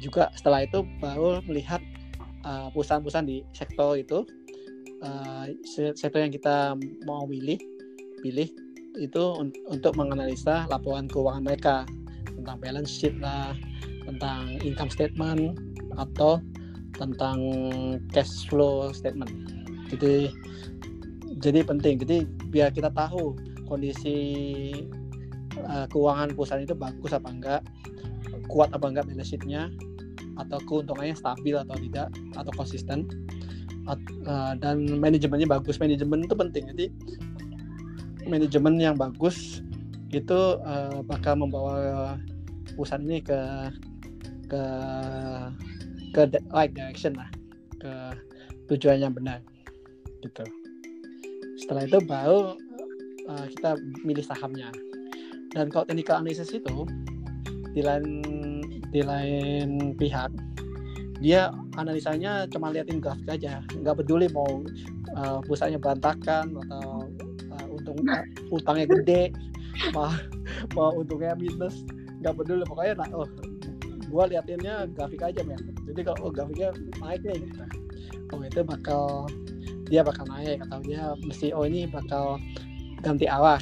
[0.00, 1.80] Juga setelah itu baru melihat
[2.44, 4.24] uh, perusahaan-perusahaan di sektor itu
[5.04, 5.46] uh,
[5.94, 7.60] sektor yang kita mau pilih
[8.24, 8.48] pilih
[8.96, 11.76] itu un untuk menganalisa laporan keuangan mereka.
[12.34, 13.56] Tentang balance sheet lah
[14.04, 15.56] tentang income statement
[15.96, 16.40] atau
[16.96, 17.40] tentang
[18.12, 19.30] cash flow statement.
[19.92, 20.32] Jadi
[21.40, 22.00] jadi penting.
[22.00, 22.16] Jadi
[22.52, 24.16] biar kita tahu kondisi
[25.62, 27.62] uh, keuangan perusahaan itu bagus apa enggak
[28.50, 29.70] kuat apa enggak balance sheetnya
[30.38, 33.06] atau keuntungannya stabil atau tidak atau konsisten.
[33.84, 35.76] Uh, dan manajemennya bagus.
[35.76, 36.64] Manajemen itu penting.
[36.72, 36.86] Jadi
[38.24, 39.60] manajemen yang bagus
[40.08, 42.16] itu uh, bakal membawa
[42.72, 43.40] perusahaan ini ke
[44.48, 44.62] ke
[46.16, 47.28] ke right direction lah.
[47.76, 47.92] Ke
[48.72, 49.44] tujuan yang benar.
[50.24, 50.44] Gitu.
[51.60, 52.56] Setelah itu baru
[53.28, 54.72] uh, kita milih sahamnya
[55.54, 56.84] dan kalau technical analysis itu
[57.74, 58.22] di lain
[58.90, 60.30] di lain pihak
[61.22, 61.48] dia
[61.80, 63.64] analisanya cuma liatin grafik aja.
[63.72, 64.60] Nggak peduli mau
[65.16, 67.08] uh, pusatnya berantakan atau
[67.54, 68.20] uh, untung uh,
[68.52, 69.32] utangnya gede
[69.96, 70.12] mau
[70.76, 71.86] mau untungnya minus.
[72.20, 73.28] Nggak peduli pokoknya nah, oh
[74.12, 75.58] gua liatinnya grafik aja men
[75.90, 76.70] jadi kalau oh, grafiknya
[77.02, 77.64] naik nih gitu.
[78.30, 79.26] oh itu bakal
[79.90, 82.38] dia bakal naik atau dia mesti oh ini bakal
[83.02, 83.58] ganti arah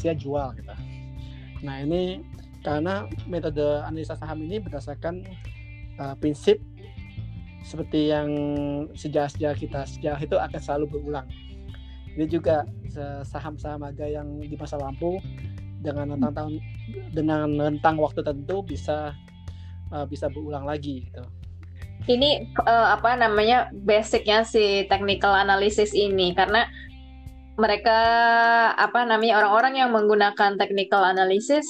[0.00, 0.72] biasanya jual gitu.
[1.60, 2.24] Nah ini
[2.64, 5.28] karena metode analisa saham ini berdasarkan
[6.00, 6.56] uh, prinsip
[7.60, 8.32] seperti yang
[8.96, 11.28] sejarah-sejarah kita sejarah itu akan selalu berulang.
[12.16, 12.64] Ini juga
[13.22, 15.20] saham-saham harga yang di masa lampu
[15.78, 16.54] dengan rentang tahun
[17.14, 19.12] dengan rentang waktu tertentu bisa
[19.92, 21.22] uh, bisa berulang lagi gitu.
[22.08, 26.32] Ini uh, apa namanya basicnya si technical analysis ini.
[26.32, 26.66] Karena
[27.60, 27.98] mereka
[28.80, 31.68] apa namanya orang-orang yang menggunakan technical analysis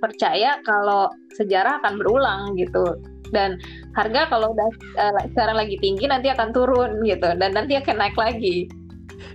[0.00, 3.00] percaya kalau sejarah akan berulang gitu
[3.32, 3.56] dan
[3.94, 4.70] harga kalau udah
[5.00, 8.68] uh, sekarang lagi tinggi nanti akan turun gitu dan nanti akan naik lagi.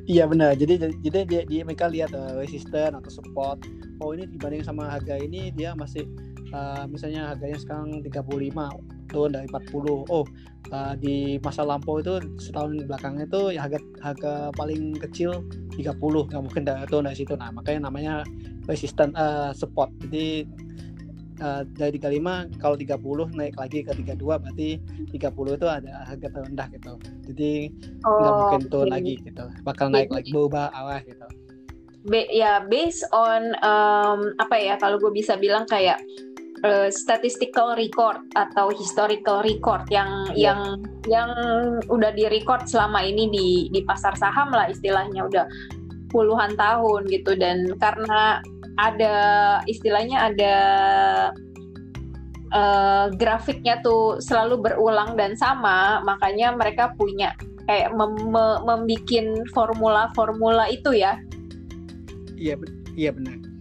[0.05, 0.53] Iya benar.
[0.53, 3.65] Jadi jadi dia, dia mereka lihat uh, resisten atau support.
[4.03, 6.05] Oh ini dibanding sama harga ini dia masih
[6.53, 10.25] uh, misalnya harganya sekarang 35 turun dari 40 oh
[10.71, 15.45] uh, di masa lampau itu setahun belakang itu ya harga harga paling kecil
[15.75, 17.33] 30 nggak mungkin dari turun dari situ.
[17.37, 18.13] Nah makanya namanya
[18.65, 19.91] resisten uh, support.
[20.01, 20.47] Jadi
[21.43, 24.69] uh, dari 35 kalau 30 naik lagi ke 32 berarti
[25.11, 26.93] 30 itu ada harga terendah gitu.
[27.31, 27.53] Jadi
[28.01, 28.95] nggak oh, mungkin turun okay.
[28.95, 29.45] lagi gitu.
[29.63, 31.27] Bakal naik lagi berubah arah gitu.
[32.05, 35.97] Be ya based on um, apa ya kalau gue bisa bilang kayak
[36.63, 40.55] uh, statistical record atau historical record yang yeah.
[40.55, 40.59] yang
[41.09, 41.29] yang
[41.91, 45.27] udah direcord selama ini di di pasar saham lah istilahnya.
[45.27, 45.45] Udah
[46.13, 47.35] puluhan tahun gitu.
[47.35, 48.39] Dan karena
[48.79, 49.15] ada
[49.67, 50.55] istilahnya ada
[52.55, 57.35] uh, grafiknya tuh selalu berulang dan sama makanya mereka punya
[57.65, 58.13] kayak mem
[58.63, 61.17] membikin formula-formula itu ya.
[62.35, 62.59] Iya
[62.95, 63.54] iya benar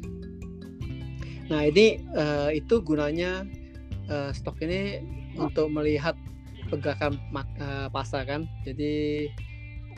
[1.52, 3.44] Nah ini uh, itu gunanya
[4.08, 5.04] uh, stok ini
[5.36, 6.16] untuk melihat
[6.72, 7.20] pergerakan
[7.60, 8.48] uh, pasar kan.
[8.64, 9.28] Jadi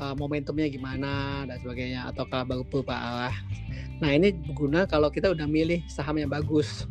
[0.01, 3.37] uh, momentumnya gimana dan sebagainya atau baru berubah arah.
[4.03, 6.85] Nah ini berguna kalau kita udah milih saham yang bagus.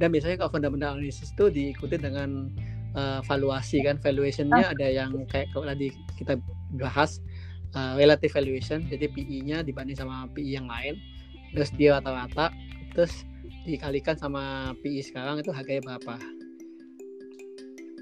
[0.00, 2.50] Dan biasanya kalau fundamental analysis itu diikuti dengan
[2.96, 3.98] uh, valuasi kan.
[4.02, 6.38] Valuationnya ada yang kayak kalau tadi kita
[6.78, 7.22] bahas
[7.76, 8.84] uh, relative valuation.
[8.88, 10.98] Jadi PE-nya dibanding sama PE yang lain.
[11.54, 12.50] Terus dia rata-rata.
[12.96, 13.24] Terus
[13.66, 16.14] dikalikan sama PI sekarang itu harganya berapa?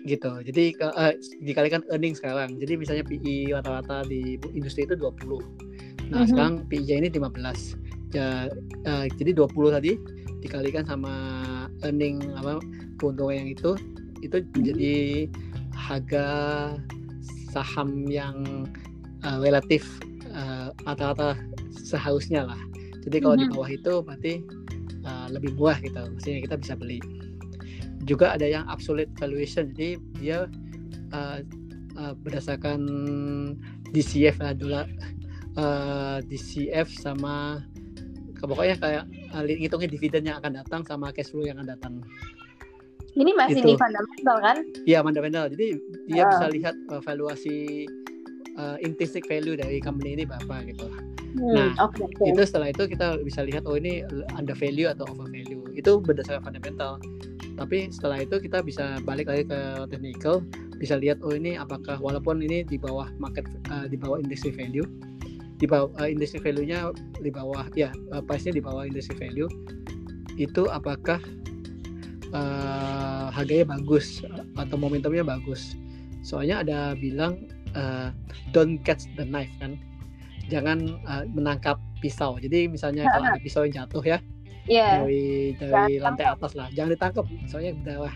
[0.09, 0.33] Gitu.
[0.49, 1.13] Jadi uh,
[1.45, 2.57] dikalikan earning sekarang.
[2.57, 5.71] Jadi misalnya PI rata-rata di industri itu 20
[6.11, 6.31] nah mm-hmm.
[6.35, 8.51] sekarang PI ini 15 ya,
[8.91, 9.93] uh, jadi 20 tadi
[10.43, 11.15] dikalikan sama
[11.87, 12.59] earning apa
[12.99, 13.79] keuntungan yang itu
[14.21, 15.31] itu jadi
[15.71, 16.27] harga
[17.55, 18.67] saham yang
[19.23, 19.87] uh, relatif
[20.35, 21.39] uh, rata-rata
[21.79, 22.61] seharusnya lah.
[23.07, 23.51] Jadi kalau mm-hmm.
[23.51, 24.35] di bawah itu berarti
[25.05, 26.99] uh, lebih murah gitu sehingga kita bisa beli
[28.09, 30.39] juga ada yang absolute valuation jadi dia
[31.13, 31.39] uh,
[32.01, 32.81] uh, berdasarkan
[33.93, 34.87] DCF lah dolar
[35.61, 37.61] uh, DCF sama
[38.41, 39.05] pokoknya kayak
[39.37, 39.45] uh,
[39.85, 41.95] dividen yang akan datang sama cash flow yang akan datang
[43.11, 43.75] Ini masih Itu.
[43.75, 44.57] di fundamental kan?
[44.87, 45.51] Iya fundamental.
[45.51, 46.31] Jadi dia Ah.
[46.31, 47.91] bisa lihat uh, valuasi
[48.55, 50.87] uh, intrinsic value dari company ini berapa gitu.
[51.37, 52.25] Hmm, Nah, oke oke.
[52.27, 54.03] Itu setelah itu kita bisa lihat oh ini
[54.35, 55.63] under value atau over value.
[55.77, 56.99] Itu berdasarkan fundamental.
[57.55, 59.61] Tapi setelah itu kita bisa balik lagi ke
[59.93, 60.41] technical,
[60.81, 64.89] bisa lihat oh ini apakah walaupun ini di bawah market uh, di bawah industry value,
[65.61, 69.47] di bawah uh, industry value-nya di bawah ya uh, price-nya di bawah industry value,
[70.41, 71.21] itu apakah
[72.33, 74.25] uh, harganya bagus
[74.57, 75.77] atau momentumnya bagus.
[76.25, 77.45] Soalnya ada bilang
[77.77, 78.09] uh,
[78.57, 79.77] don't catch the knife kan.
[80.51, 82.37] Jangan uh, menangkap pisau.
[82.43, 84.19] Jadi misalnya kalau ada pisau yang jatuh ya
[84.71, 85.03] Iya.
[85.03, 87.25] dari dari Jangan lantai atas lah, jangan ditangkap.
[87.49, 88.15] Soalnya darah.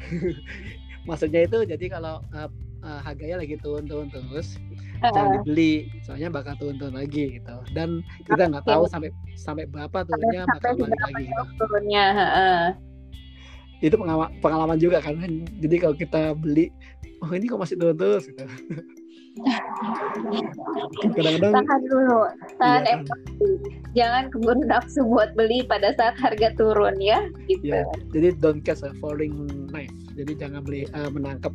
[1.08, 2.48] Maksudnya itu jadi kalau uh,
[2.84, 4.56] uh, harganya lagi turun-turun terus,
[5.02, 5.92] jangan dibeli.
[6.04, 7.56] Soalnya bakal turun-turun lagi gitu.
[7.76, 11.24] Dan kita nggak tahu sampai sampai berapa turunnya sampai bakal balik lagi.
[11.28, 11.42] Gitu.
[11.58, 12.04] turunnya.
[12.14, 12.62] heeh.
[13.80, 15.16] itu pengalaman pengalaman juga kan
[15.56, 16.68] jadi kalau kita beli
[17.24, 18.44] oh ini kok masih turun terus gitu
[21.10, 22.20] kadang-kadang Tahan dulu,
[22.56, 22.92] tahan Iya.
[22.96, 23.48] emosi.
[23.90, 27.74] Jangan keburu nafsu buat beli pada saat harga turun ya, gitu.
[27.74, 29.34] ya jadi don't catch a falling
[29.66, 31.50] knife jadi jangan beli eh, menangkap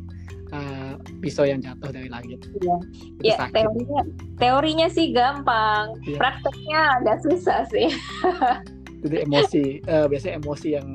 [0.46, 2.76] eh, pisau yang jatuh dari langit Iya.
[3.16, 4.00] itu Ya, sakit teorinya
[4.36, 6.18] teorinya sih gampang, Iya.
[6.18, 7.88] prakteknya agak susah sih.
[9.02, 10.88] jadi emosi eh, biasanya emosi yang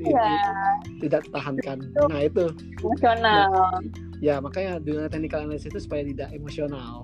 [0.00, 0.50] i-
[0.98, 2.50] tidak tertahankan nah itu
[2.80, 3.46] emosional.
[3.46, 7.02] ya makanya dunia technical analysis itu supaya tidak emosional.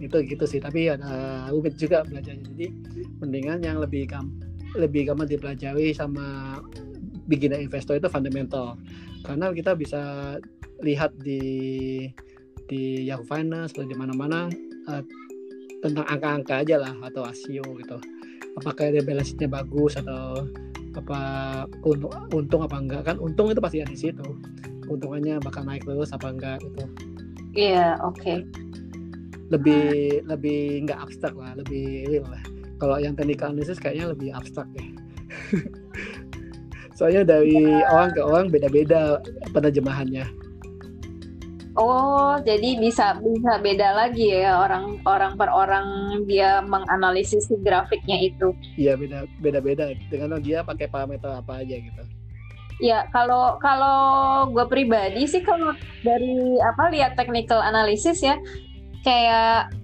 [0.00, 2.48] Itu gitu sih tapi ada rumit juga belajarnya.
[2.56, 2.66] Jadi
[3.20, 4.32] mendingan yang lebih gam
[4.72, 6.56] lebih gampang dipelajari sama
[7.28, 8.80] beginner investor itu fundamental.
[9.28, 10.00] Karena kita bisa
[10.80, 12.08] lihat di
[12.64, 14.48] di Yahoo Finance atau di mana-mana
[14.88, 15.02] eh,
[15.84, 18.00] tentang angka-angka aja lah atau rasio gitu.
[18.56, 20.48] Apakah dia balance bagus atau
[20.96, 21.20] apa
[21.84, 23.02] untung, untung apa enggak.
[23.04, 24.24] Kan untung itu pasti ada di situ
[24.88, 26.84] keuntungannya bakal naik terus apa enggak gitu.
[27.52, 28.42] Iya, oke.
[29.48, 32.44] lebih lebih nggak abstrak lah lebih real lah.
[32.76, 34.84] Kalau yang technical analysis kayaknya lebih abstrak ya
[36.98, 37.54] soalnya dari
[37.86, 39.22] orang ke orang beda-beda
[39.54, 40.26] penerjemahannya
[41.78, 45.86] Oh, jadi bisa bisa beda lagi ya orang orang per orang
[46.26, 48.50] dia menganalisis si grafiknya itu.
[48.74, 52.02] iya beda beda beda dengan dia pakai parameter apa aja gitu
[52.78, 53.98] Ya, kalau kalau
[54.54, 55.74] gue pribadi sih kalau
[56.06, 58.38] dari apa lihat technical analysis ya
[59.02, 59.74] kayak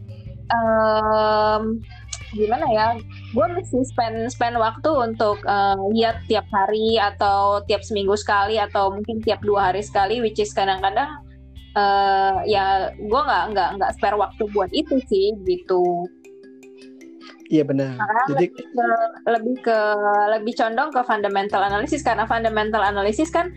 [0.46, 1.82] em,
[2.38, 2.86] gimana ya?
[3.34, 8.94] Gue mesti spend spend waktu untuk eh, lihat tiap hari atau tiap seminggu sekali atau
[8.94, 11.10] mungkin tiap dua hari sekali, which is kadang-kadang
[11.74, 16.06] eh, ya gue nggak nggak nggak spare waktu buat itu sih gitu.
[17.48, 17.96] Iya benar.
[17.98, 18.88] Makanya jadi lebih ke
[19.28, 19.78] lebih ke
[20.32, 23.52] lebih condong ke fundamental analysis karena fundamental analysis kan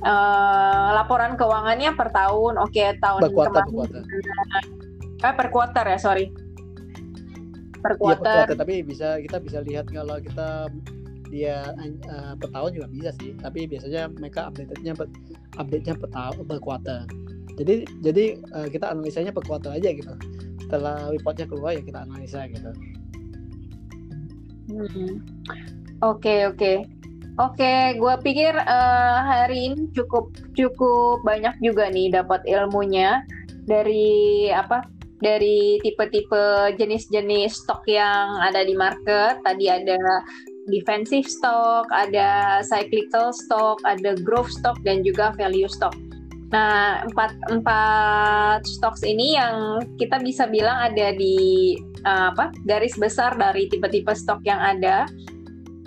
[0.00, 4.02] eh, laporan keuangannya per tahun oke tahun per kuartal per kemarin kuartal.
[5.16, 6.26] Eh, per quarter ya sorry.
[7.80, 10.68] Per iya per quarter kuartal tapi bisa kita bisa lihat kalau kita
[11.28, 13.34] dia eh, per tahun juga bisa sih.
[13.36, 15.08] Tapi biasanya mereka update-nya per,
[15.58, 17.02] update-nya per tahun per kuartal.
[17.56, 20.12] Jadi jadi eh, kita analisanya per kuartal aja gitu.
[20.66, 22.70] Setelah reportnya keluar ya kita analisa gitu.
[26.02, 26.72] Oke oke.
[27.36, 33.20] Oke gue pikir eh, hari ini cukup cukup banyak juga nih dapat ilmunya
[33.68, 34.88] dari apa
[35.20, 39.40] dari tipe-tipe jenis-jenis stok yang ada di market.
[39.44, 40.24] Tadi ada
[40.66, 45.94] defensive stock ada cyclical stock ada growth stock dan juga value stock
[46.54, 51.74] Nah, empat, empat stocks ini yang kita bisa bilang ada di
[52.06, 55.10] uh, apa garis besar dari tipe-tipe stok yang ada.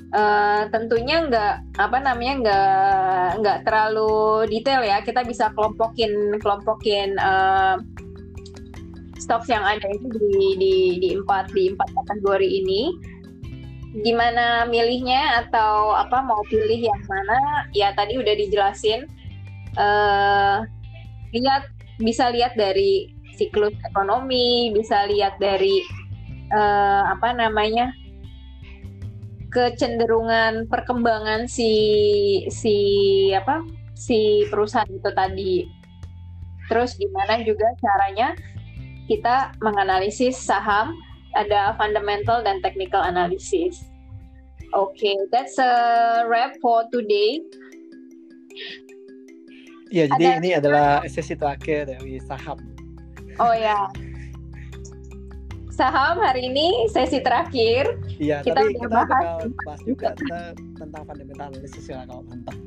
[0.10, 5.00] Uh, tentunya nggak apa namanya nggak nggak terlalu detail ya.
[5.00, 7.80] Kita bisa kelompokin kelompokin uh,
[9.16, 12.92] stocks yang ada itu di di di empat di empat kategori ini.
[14.04, 17.64] Gimana milihnya atau apa mau pilih yang mana?
[17.72, 19.08] Ya tadi udah dijelasin
[19.80, 20.68] uh,
[21.32, 25.80] lihat bisa lihat dari siklus ekonomi, bisa lihat dari
[26.52, 27.96] uh, apa namanya
[29.50, 31.72] kecenderungan perkembangan si
[32.54, 32.78] si
[33.34, 33.64] apa
[33.96, 35.56] si perusahaan itu tadi.
[36.70, 38.38] Terus gimana juga caranya
[39.10, 40.94] kita menganalisis saham
[41.34, 43.90] ada fundamental dan technical analysis.
[44.78, 45.74] Oke, okay, that's a
[46.30, 47.42] wrap for today.
[49.90, 52.62] Iya, jadi Ada- ini adalah sesi terakhir dari saham.
[53.38, 53.90] Oh ya.
[55.72, 57.98] Saham hari ini sesi terakhir.
[58.20, 60.08] Iya, Kita tapi kita bahas bakal bahas juga
[60.76, 62.58] tentang fundamental analysis ya kalau mantap.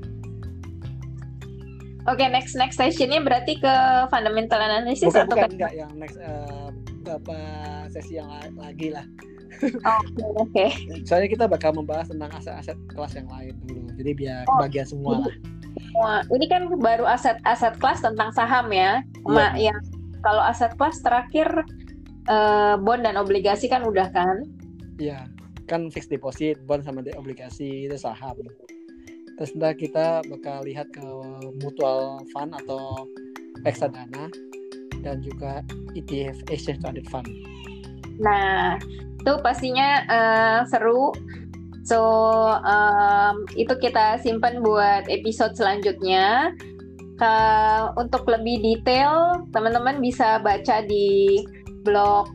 [2.03, 3.75] Oke, next next sessionnya berarti ke
[4.11, 7.37] fundamental analysis bukan atau bukan ke enggak yang next uh, beberapa
[7.87, 9.07] sesi yang la- lagi lah
[9.63, 10.67] Oke, oke.
[11.07, 15.23] soalnya kita bakal membahas tentang aset-aset kelas yang lain dulu jadi biar Oh, kebagian semua
[15.23, 15.35] lah
[15.93, 19.05] Wah, ini kan baru aset-aset kelas tentang saham ya.
[19.29, 19.71] Iya.
[19.71, 19.79] yang
[20.23, 21.47] kalau aset kelas terakhir
[22.31, 24.43] eh, bond dan obligasi kan udah kan?
[24.97, 25.27] Iya,
[25.67, 28.39] kan fixed deposit, bond sama de- obligasi itu saham.
[29.37, 31.03] Terus ntar kita bakal lihat ke
[31.61, 33.09] mutual fund atau
[33.67, 34.31] reksadana
[35.03, 35.67] dan juga
[35.99, 37.27] ETF exchange traded fund.
[38.23, 38.79] Nah,
[39.19, 41.11] itu pastinya eh, seru.
[41.83, 41.99] So,
[42.63, 46.55] em, itu kita simpan buat episode selanjutnya.
[47.19, 51.43] Ka- untuk lebih detail, teman-teman bisa baca di
[51.83, 52.31] blog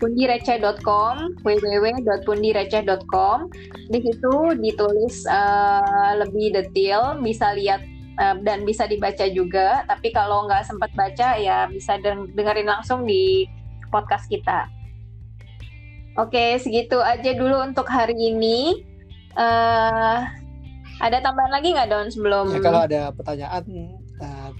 [0.00, 3.38] pundireceh.com, www.pundireceh.com.
[3.92, 7.84] Di situ ditulis eh, lebih detail, bisa lihat
[8.16, 9.84] eh, dan bisa dibaca juga.
[9.88, 13.44] Tapi kalau nggak sempat baca, ya bisa deng- dengerin langsung di
[13.92, 14.68] podcast kita.
[16.18, 18.89] Oke, segitu aja dulu untuk hari ini.
[19.32, 20.18] Eh
[21.00, 22.50] ada tambahan lagi nggak Don sebelum?
[22.50, 23.64] Ya, kalau ada pertanyaan
[24.16, 24.50] eh,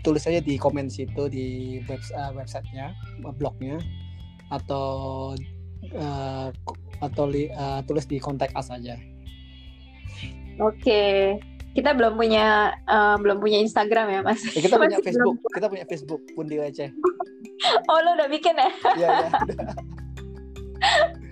[0.00, 1.46] tulis aja di komen situ di
[1.82, 2.92] web eh, websitenya,
[3.32, 3.80] blognya
[4.48, 5.32] atau
[6.62, 8.94] ko- atau li- eh, tulis di kontak us aja.
[10.56, 11.36] Oke,
[11.72, 14.40] kita belum punya eh, belum punya Instagram ya Mas?
[14.48, 15.54] Ya, kita punya Masih Facebook, belum.
[15.54, 16.92] kita punya Facebook pun di.
[17.86, 18.70] Oh lo udah bikin ya?
[18.94, 19.30] Iya iya.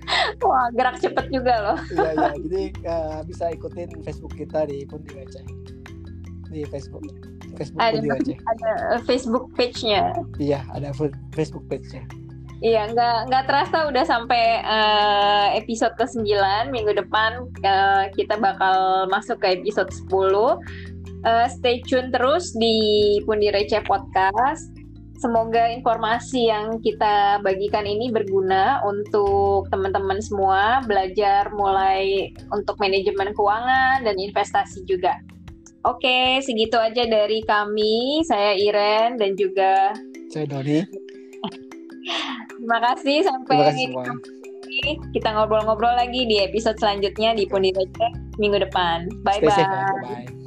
[0.45, 1.79] Wah gerak cepet juga loh.
[1.93, 2.31] Iya iya.
[2.39, 5.45] Jadi eh, bisa ikutin Facebook kita di pun di receh.
[6.51, 7.05] Di Facebook.
[7.55, 7.99] Facebook Ada.
[7.99, 8.37] pun di receh.
[8.39, 8.73] Ada
[9.07, 10.12] Facebook page-nya.
[10.39, 10.91] Iya, ada
[11.35, 12.05] Facebook page-nya.
[12.65, 16.25] Iya, nggak nggak terasa udah sampai eh, episode ke-9
[16.73, 20.09] minggu depan eh, kita bakal masuk ke episode 10.
[21.25, 22.77] Eh, stay tune terus di
[23.29, 24.84] Pundi Receh Podcast.
[25.15, 34.03] Semoga informasi yang kita bagikan ini berguna untuk teman-teman semua belajar mulai untuk manajemen keuangan
[34.03, 35.15] dan investasi juga.
[35.87, 38.25] Oke, segitu aja dari kami.
[38.27, 39.95] Saya Iren dan juga
[40.33, 40.83] Saya Doni.
[42.57, 43.87] terima kasih sampai Terima kasih
[45.15, 47.71] kita ngobrol-ngobrol lagi di episode selanjutnya di Pundi
[48.41, 49.07] minggu depan.
[49.23, 49.95] Bye Stay safe bye.
[50.03, 50.43] Bye.